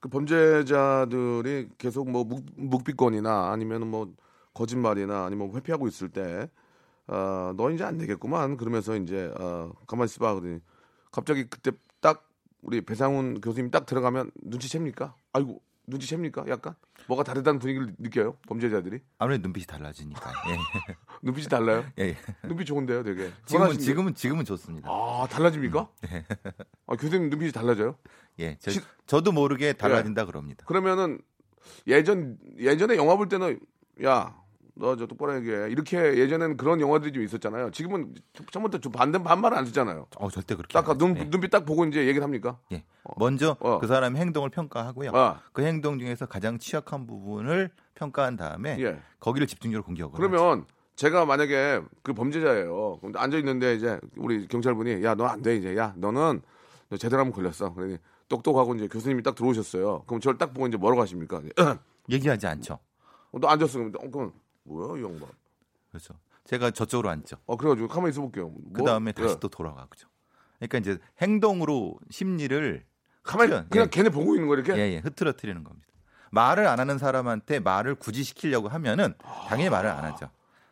[0.00, 4.12] 그 범죄자들이 계속 뭐 묵, 묵비권이나 아니면 뭐
[4.54, 6.48] 거짓말이나 아니면 뭐 회피하고 있을 때,
[7.06, 8.56] 어, 너 이제 안 되겠구만.
[8.56, 10.34] 그러면서 이제, 어, 가만히 있어봐.
[10.34, 10.60] 그러니
[11.10, 12.28] 갑자기 그때 딱
[12.62, 15.14] 우리 배상훈 교수님 딱 들어가면 눈치챕니까?
[15.32, 16.44] 아이고, 눈치챕니까?
[16.48, 16.74] 약간?
[17.08, 18.36] 뭐가 다르다는 분위기를 느껴요?
[18.46, 19.00] 범죄자들이?
[19.18, 20.30] 아무래도 눈빛이 달라지니까.
[20.50, 20.56] 예.
[21.22, 21.84] 눈빛이 달라요?
[21.98, 22.02] 예.
[22.10, 22.16] 예.
[22.46, 23.30] 눈빛 좋은데요, 되게.
[23.46, 23.78] 지금은?
[23.78, 24.88] 지금은 지금은 좋습니다.
[24.88, 25.88] 아, 달라집니까?
[26.86, 27.96] 아, 교수님 눈빛이 달라져요?
[28.38, 28.56] 예.
[28.60, 29.72] 저, 시- 저도 모르게 예.
[29.72, 30.64] 달라진다 그럽니다.
[30.66, 31.20] 그러면은
[31.88, 33.58] 예전 예전에 영화 볼 때는
[34.04, 34.40] 야
[34.74, 37.70] 너 저 똑바로 얘기해 이렇게 예전에는 그런 영화들이 좀 있었잖아요.
[37.72, 38.14] 지금은
[38.50, 40.06] 처음부터 좀 반대 반말 안 쓰잖아요.
[40.16, 40.72] 어 절대 그렇게.
[40.72, 41.06] 딱안 하죠.
[41.06, 41.24] 눈, 예.
[41.28, 42.58] 눈빛 딱 보고 이제 얘기를 합니까?
[42.72, 42.84] 예.
[43.16, 43.78] 먼저 어.
[43.78, 45.10] 그 사람의 행동을 평가하고요.
[45.14, 45.40] 아.
[45.52, 48.98] 그 행동 중에서 가장 취약한 부분을 평가한 다음에 예.
[49.20, 50.30] 거기를 집중적으로 공격을 하죠.
[50.30, 50.64] 그러면
[50.96, 52.98] 제가 만약에 그 범죄자예요.
[53.00, 56.40] 그럼 앉아 있는데 이제 우리 경찰분이 야 너 안 돼 이제 야 너는
[56.88, 57.74] 너 제대로 하면 걸렸어.
[57.74, 60.04] 그러니 똑똑하고 이제 교수님이 딱 들어오셨어요.
[60.06, 61.42] 그럼 저를 딱 보고 이제 뭐라고 하십니까?
[62.10, 62.78] 얘기하지 않죠.
[63.32, 63.78] 어, 너 앉았어.
[63.78, 64.32] 그럼 어, 그럼
[64.64, 65.28] 뭐야 이 양반?
[65.90, 66.14] 그렇죠.
[66.44, 67.36] 제가 저쪽으로 앉죠.
[67.46, 68.48] 어 그래가지고 가만히 있어 볼게요.
[68.48, 68.58] 뭐?
[68.72, 69.40] 그 다음에 다시 예.
[69.40, 70.08] 또 돌아가죠.
[70.58, 72.84] 그러니까 이제 행동으로 심리를
[73.22, 73.90] 가만히 흐트려- 그냥 예.
[73.90, 74.72] 걔네 보고 있는 거 이렇게.
[74.74, 75.86] 예, 예, 흐트러뜨리는 겁니다.
[76.30, 79.14] 말을 안 하는 사람한테 말을 굳이 시키려고 하면은
[79.48, 80.30] 당연히 말을 안 하죠.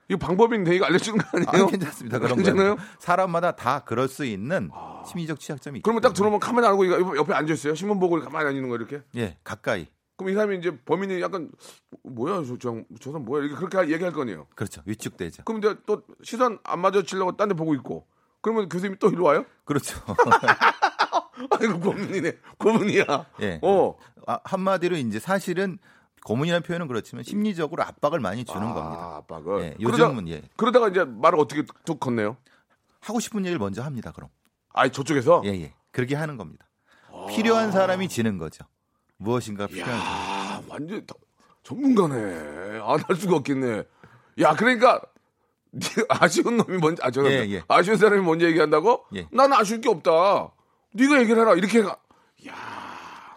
[0.08, 1.66] 이거 방법인데 이거 알려주는 거 아, 아니에요?
[1.68, 2.18] 괜찮습니다.
[2.18, 2.74] 그런 괜찮아요?
[2.76, 4.70] 거는 사람마다 다 그럴 수 있는
[5.06, 6.16] 심리적 취약점이 그러면 딱 때문에.
[6.16, 7.74] 들어오면 카메라 이거 옆에 앉아 있어요.
[7.76, 9.02] 신문 보고 가만히 안 있는 거 이렇게.
[9.16, 9.86] 예, 가까이.
[10.20, 11.50] 그럼 이 사람이 이제 범인이 약간
[12.02, 14.46] 뭐야 저, 저, 저 사람 뭐야 이렇게 그렇게 얘기할 거 아니에요.
[14.54, 14.82] 그렇죠.
[14.84, 15.44] 위축되죠.
[15.44, 18.06] 그럼 이제 또 시선 안 맞아치려고 딴 데 보고 있고.
[18.42, 19.46] 그러면 교수님이 또 일로 와요?
[19.64, 19.98] 그렇죠.
[21.58, 22.36] 아이고 고문이네.
[22.58, 23.04] 고문이야.
[23.40, 23.60] 예.
[23.62, 23.96] 어.
[24.26, 25.78] 아, 한마디로 이제 사실은
[26.26, 29.16] 고문이라는 표현은 그렇지만 심리적으로 압박을 많이 주는 아, 겁니다.
[29.16, 29.62] 압박을.
[29.62, 30.42] 예, 그러다, 요즘은 예.
[30.56, 32.36] 그러다가 이제 말을 어떻게 툭 건네요?
[33.00, 34.12] 하고 싶은 얘기를 먼저 합니다.
[34.12, 34.28] 그럼.
[34.74, 35.40] 아이 저쪽에서.
[35.46, 35.74] 예, 예.
[35.92, 36.66] 그렇게 하는 겁니다.
[37.30, 38.66] 필요한 사람이 지는 거죠.
[39.24, 39.92] 무엇인가 필요한.
[39.94, 41.14] 아 완전 다-
[41.62, 42.80] 전문가네.
[42.82, 43.84] 안 할 수가 없겠네.
[44.40, 45.00] 야 그러니까
[45.70, 47.62] 네 아쉬운 놈이 먼저 아 저는 예, 예.
[47.68, 49.04] 아쉬운 사람이 먼저 얘기한다고?
[49.14, 49.28] 예.
[49.30, 50.52] 나는 아쉬울 게 없다.
[50.94, 51.54] 네가 얘기를 해라.
[51.54, 51.96] 이렇게 가.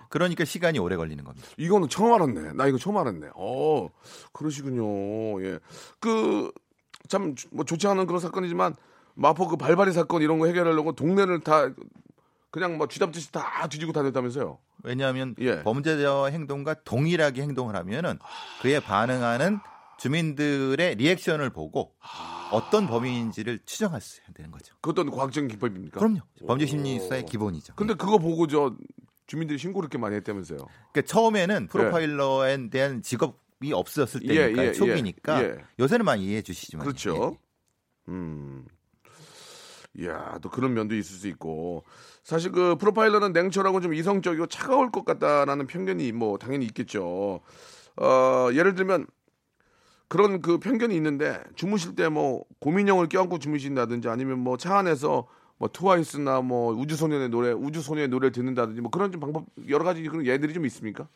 [0.09, 1.47] 그러니까 시간이 오래 걸리는 겁니다.
[1.57, 2.53] 이거는 처음 알았네.
[2.53, 3.29] 나 이거 처음 알았네.
[3.35, 3.89] 어,
[4.31, 5.43] 그러시군요.
[5.43, 5.57] 예.
[5.99, 6.51] 그,
[7.07, 8.75] 참, 뭐 좋지 않은 그런 사건이지만,
[9.15, 11.67] 마포 그 발발이 사건 이런 거 해결하려고 동네를 다,
[12.51, 14.59] 그냥 뭐 쥐잡듯이 다 뒤지고 다녔다면서요.
[14.83, 15.63] 왜냐하면 예.
[15.63, 18.19] 범죄자와 행동과 동일하게 행동을 하면은
[18.61, 19.59] 그에 반응하는
[19.97, 21.95] 주민들의 리액션을 보고
[22.51, 24.75] 어떤 범인인지를 추정할 수 있어야 되는 거죠.
[24.81, 25.99] 그것도 과학적인 기법입니까?
[25.99, 26.19] 그럼요.
[26.45, 27.75] 범죄 심리사의 기본이죠.
[27.75, 28.75] 근데 그거 보고 저
[29.25, 30.59] 주민들이 신고를 이렇게 많이 했다면서요.
[30.91, 35.57] 그러니까 처음에는 프로파일러에 대한 직업이 없었을 예, 때니까 예, 초기니까 예, 예.
[35.79, 37.37] 요새는 많이 이해해 주시지만 그렇죠.
[38.09, 38.65] 음.
[39.97, 41.83] 이야, 또 그런 면도 있을 수 있고.
[42.23, 47.41] 사실 그 프로파일러는 냉철하고 좀 이성적이고 차가울 것 같다라는 편견이 뭐 당연히 있겠죠.
[47.97, 49.07] 어, 예를 들면
[50.07, 55.69] 그런 그 편견이 있는데 주무실 때 뭐 고민형을 껴안고 주무신다든지 아니면 뭐 차 안에서 뭐
[55.71, 60.53] 트와이스나 뭐 우주소년의 노래, 우주소년의 노래를 듣는다든지 뭐 그런 좀 방법 여러 가지 그런 예들이
[60.53, 61.07] 좀 있습니까?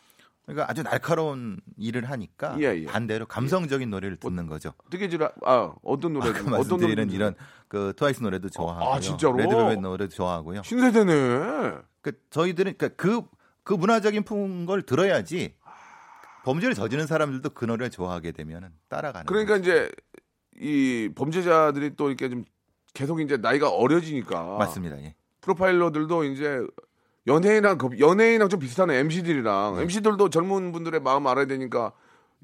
[0.48, 2.86] 그러니까 아주 날카로운 일을 하니까 예, 예.
[2.86, 4.74] 반대로 감성적인 노래를 듣는 거죠.
[4.90, 7.36] 되게 질 아, 어떤 노래 아까 어떤 말씀드리는 노래 이런
[7.68, 8.94] 그 트와이스 노래도 좋아하고요.
[8.94, 9.36] 아, 진짜로?
[9.36, 10.64] 레드벨벳 노래도 좋아하고요.
[10.64, 11.74] 신세대네.
[12.02, 13.24] 그 저희들은 그러니까 그,
[13.64, 14.24] 그 문화적인
[14.66, 15.54] 걸 들어야지
[16.46, 19.26] 범죄를 저지른 사람들도 그 노래를 좋아하게 되면 따라가는.
[19.26, 19.70] 그러니까 거죠.
[19.70, 19.92] 이제
[20.62, 22.46] 이 범죄자들이 또 이렇게 좀
[22.94, 24.98] 계속 이제 나이가 어려지니까 맞습니다.
[25.02, 25.14] 예.
[25.42, 26.62] 프로파일러들도 이제
[27.28, 29.82] 연예인이랑 그- 연예인이랑 좀 비슷한 MC들이랑 네.
[29.84, 31.92] MC들도 젊은 분들의 마음 알아야 되니까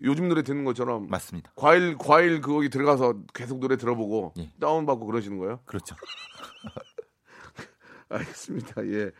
[0.01, 1.51] 요즘 노래 듣는 것처럼 맞습니다.
[1.55, 4.51] 과일 과일 거기 들어가서 계속 노래 들어보고 예.
[4.59, 5.59] 다운 받고 그러시는 거예요?
[5.65, 5.95] 그렇죠.
[8.09, 8.85] 알겠습니다.
[8.87, 9.11] 예.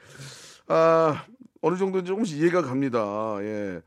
[0.68, 1.26] 아,
[1.62, 3.38] 어느 정도 조금씩 이해가 갑니다.
[3.42, 3.82] 예.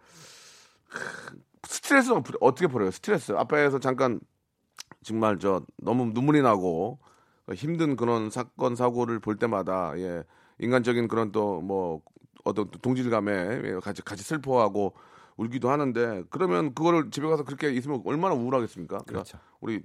[1.65, 2.91] 스트레스는 어떻게 풀어요?
[2.91, 3.33] 스트레스.
[3.33, 4.21] 앞에서 잠깐
[5.03, 6.99] 정말 저 너무 눈물이 나고
[7.55, 10.25] 힘든 그런 사건 사고를 볼 때마다 예.
[10.59, 12.01] 인간적인 그런 또 뭐
[12.45, 13.33] 어떤 동질감에
[13.65, 14.95] 예, 같이 같이 슬퍼하고
[15.37, 18.99] 울기도 하는데 그러면 그거를 집에 가서 그렇게 있으면 얼마나 우울하겠습니까?
[18.99, 19.39] 그러니까 그렇죠.
[19.61, 19.83] 우리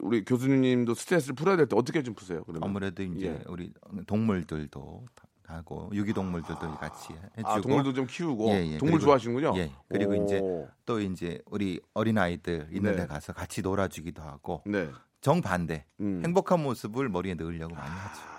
[0.00, 2.42] 우리 교수님도 스트레스를 풀어야 될 때 어떻게 좀 푸세요?
[2.44, 2.68] 그러면?
[2.68, 3.42] 아무래도 이제 예.
[3.48, 3.72] 우리
[4.06, 5.04] 동물들도
[5.46, 8.78] 하고 유기동물들도 같이 해주고 아, 동물도 좀 키우고 예, 예.
[8.78, 9.54] 동물 그리고- 좋아하시는군요.
[9.58, 9.72] 예.
[9.88, 10.24] 그리고 오.
[10.24, 10.40] 이제
[10.86, 13.02] 또 이제 우리 어린 아이들 있는 네.
[13.02, 14.88] 데 가서 같이 놀아주기도 하고 네.
[15.20, 16.22] 정 반대 음.
[16.24, 18.31] 행복한 모습을 머리에 넣으려고 많이 하죠.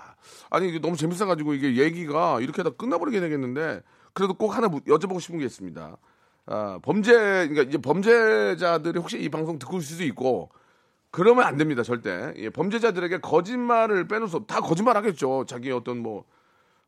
[0.49, 3.82] 아니 이게 너무 재밌어 가지고 이게 얘기가 이렇게 하다 끝나버리게 되겠는데
[4.13, 5.97] 그래도 꼭 하나 무- 여쭤보고 싶은 게 있습니다.
[6.45, 10.49] 아, 범죄 그러니까 이제 범죄자들이 혹시 이 방송 듣고 있을 수도 있고
[11.09, 14.47] 그러면 안 됩니다 절대 예, 범죄자들에게 거짓말을 빼놓을 수 없.
[14.47, 16.26] 다 거짓말 하겠죠 자기 어떤 뭐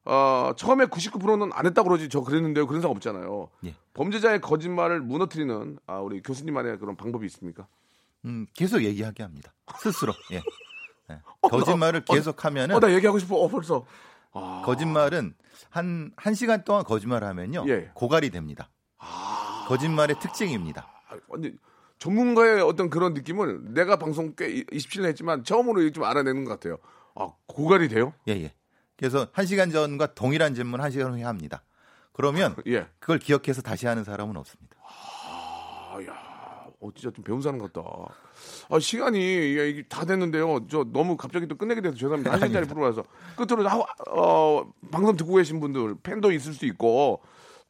[0.03, 3.75] 어, 처음에 99%는 안 했다고 그러지 저 그랬는데요 그런 사람 없잖아요 예.
[3.93, 7.65] 범죄자의 거짓말을 무너뜨리는 아, 우리 교수님만의 그런 방법이 있습니까?
[8.25, 9.53] 음, 계속 얘기하게 합니다.
[9.79, 10.11] 스스로.
[10.31, 10.41] 예.
[11.11, 11.19] 예.
[11.41, 13.35] 거짓말을 계속하면은 어, 나 얘기하고 싶어.
[13.35, 13.85] 어, 벌써.
[14.65, 15.33] 거짓말은
[15.69, 17.65] 한, 한 시간 동안 거짓말을 하면요.
[17.67, 17.91] 예.
[17.93, 18.69] 고갈이 됩니다.
[19.67, 20.87] 거짓말의 특징입니다.
[21.09, 21.53] 아, 아니,
[21.97, 26.77] 전문가의 어떤 그런 느낌을 내가 방송 꽤 27년 했지만 처음으로 좀 알아내는 것 같아요.
[27.15, 28.13] 아, 고갈이 돼요?
[28.27, 28.53] 예, 예.
[28.97, 31.63] 그래서 한 시간 전과 동일한 질문 한 시간 후에 합니다.
[32.13, 32.87] 그러면 예.
[32.99, 34.75] 그걸 기억해서 다시 하는 사람은 없습니다.
[34.83, 36.24] 아, 야,
[36.85, 37.81] 어, 진짜 좀 배운 사람 같다.
[38.69, 40.67] 아, 시간이 예, 이게 다 됐는데요.
[40.69, 42.31] 저 너무 갑자기 또 끝내게 돼서 죄송합니다.
[42.31, 43.03] 한 시간짜리 프로라서
[43.35, 47.21] 끝으로 하, 어, 방송 듣고 계신 분들 팬도 있을 수 있고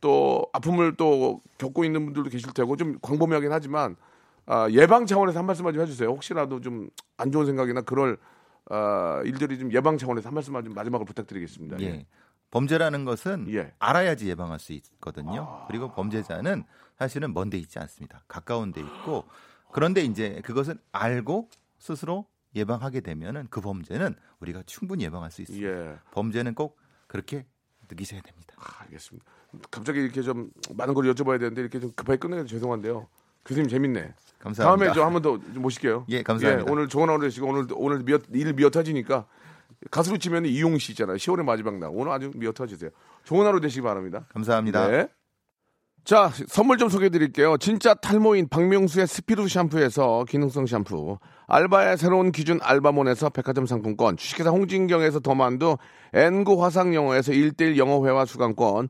[0.01, 3.95] 또 아픔을 또 겪고 있는 분들도 계실 테고 좀 광범위하긴 하지만
[4.45, 6.09] 아, 예방 차원에서 한 말씀만 좀 해주세요.
[6.09, 8.18] 혹시라도 좀 안 좋은 생각이나 그럴
[8.70, 11.80] 아, 일들이 좀 예방 차원에서 한 말씀만 좀 마지막으로 부탁드리겠습니다.
[11.82, 12.05] 예.
[12.52, 13.74] 범죄라는 것은 예.
[13.80, 15.66] 알아야지 예방할 수 있거든요.
[15.68, 16.64] 그리고 범죄자는
[16.98, 18.24] 사실은 먼데 있지 않습니다.
[18.28, 19.26] 가까운 데 있고
[19.72, 25.68] 그런데 이제 그것을 알고 스스로 예방하게 되면은 그 범죄는 우리가 충분히 예방할 수 있습니다.
[25.68, 25.98] 예.
[26.12, 26.78] 범죄는 꼭
[27.08, 27.46] 그렇게
[27.89, 28.56] 느끼셔야 됩니다.
[28.58, 29.26] 아, 알겠습니다.
[29.70, 33.08] 갑자기 이렇게 좀 많은 걸 여쭤봐야 되는데 이렇게 좀 급하게 끝내서 죄송한데요.
[33.46, 34.14] 교수님 재밌네.
[34.39, 34.93] 감사합니다.
[34.93, 36.06] 다음에 좀한번 더 모실게요.
[36.10, 36.72] 예, 감사합니다.
[36.72, 39.28] 오늘 좋은 하루 되시고 오늘 오늘 미어, 일 미어 터지니까
[39.91, 41.17] 가수로 치면 이용 씨 있잖아요.
[41.17, 41.89] 10월의 마지막 날.
[41.93, 42.89] 오늘 아주 미어 터지세요.
[43.23, 44.26] 좋은 하루 되시기 바랍니다.
[44.30, 44.88] 감사합니다.
[44.88, 45.07] 네.
[46.05, 47.57] 자, 선물 좀 소개해 드릴게요.
[47.57, 51.17] 진짜 탈모인 박명수의 스피루 샴푸에서 기능성 샴푸,
[51.47, 55.78] 알바의 새로운 기준 알바몬에서 백화점 상품권, 주식회사 홍진경에서 더만두,
[56.14, 58.89] 엔구 화상영어에서 1대1 영어회화 수강권,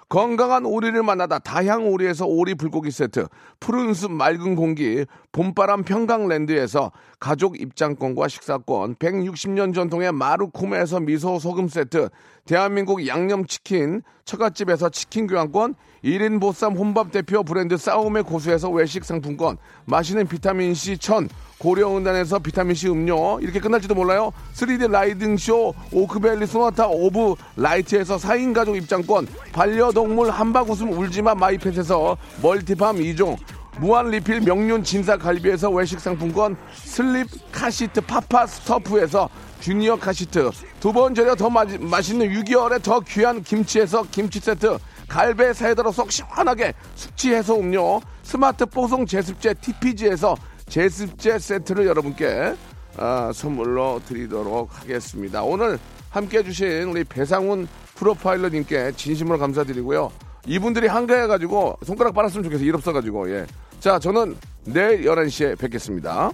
[0.11, 3.27] 건강한 오리를 만나다 다향 오리에서 오리 불고기 세트,
[3.61, 12.09] 푸른 숲 맑은 공기, 봄바람 평강랜드에서 가족 입장권과 식사권, 160년 전통의 마루코메에서 미소 소금 세트,
[12.43, 19.55] 대한민국 양념치킨, 처갓집에서 치킨 교환권, 1인 보쌈 혼밥 대표 브랜드 싸움의 고수에서 외식 상품권,
[19.85, 21.29] 마시는 비타민C 천,
[21.61, 24.33] 고려은단에서 비타민C 음료, 이렇게 끝날지도 몰라요.
[24.55, 33.37] 3D lighting쇼, 오크밸리 소나타 오브 라이트에서 4인 가족 입장권, 반려동물 한바구음 울지마 마이펫에서 멀티팜 2종,
[33.77, 40.49] 무한 리필 명륜 진사 갈비에서 외식 상품권, 슬립 카시트 파파 스터프에서 주니어 카시트,
[40.79, 46.11] 두 번 절여 더 마, 맛있는 6개월에 더 귀한 김치에서 김치 세트, 갈배 사이다로 속
[46.11, 50.35] 시원하게 숙취 해소 음료, 스마트 뽀송 제습제 TPG에서
[50.71, 52.55] 제습제 세트를 여러분께
[52.95, 55.43] 아, 선물로 드리도록 하겠습니다.
[55.43, 55.77] 오늘
[56.09, 60.09] 함께 해주신 우리 배상훈 프로파일러님께 진심으로 감사드리고요.
[60.47, 62.65] 이분들이 한가해가지고 손가락 빨았으면 좋겠어요.
[62.65, 63.45] 일 없어가지고, 예.
[63.81, 66.31] 자, 저는 내일 11시에 뵙겠습니다.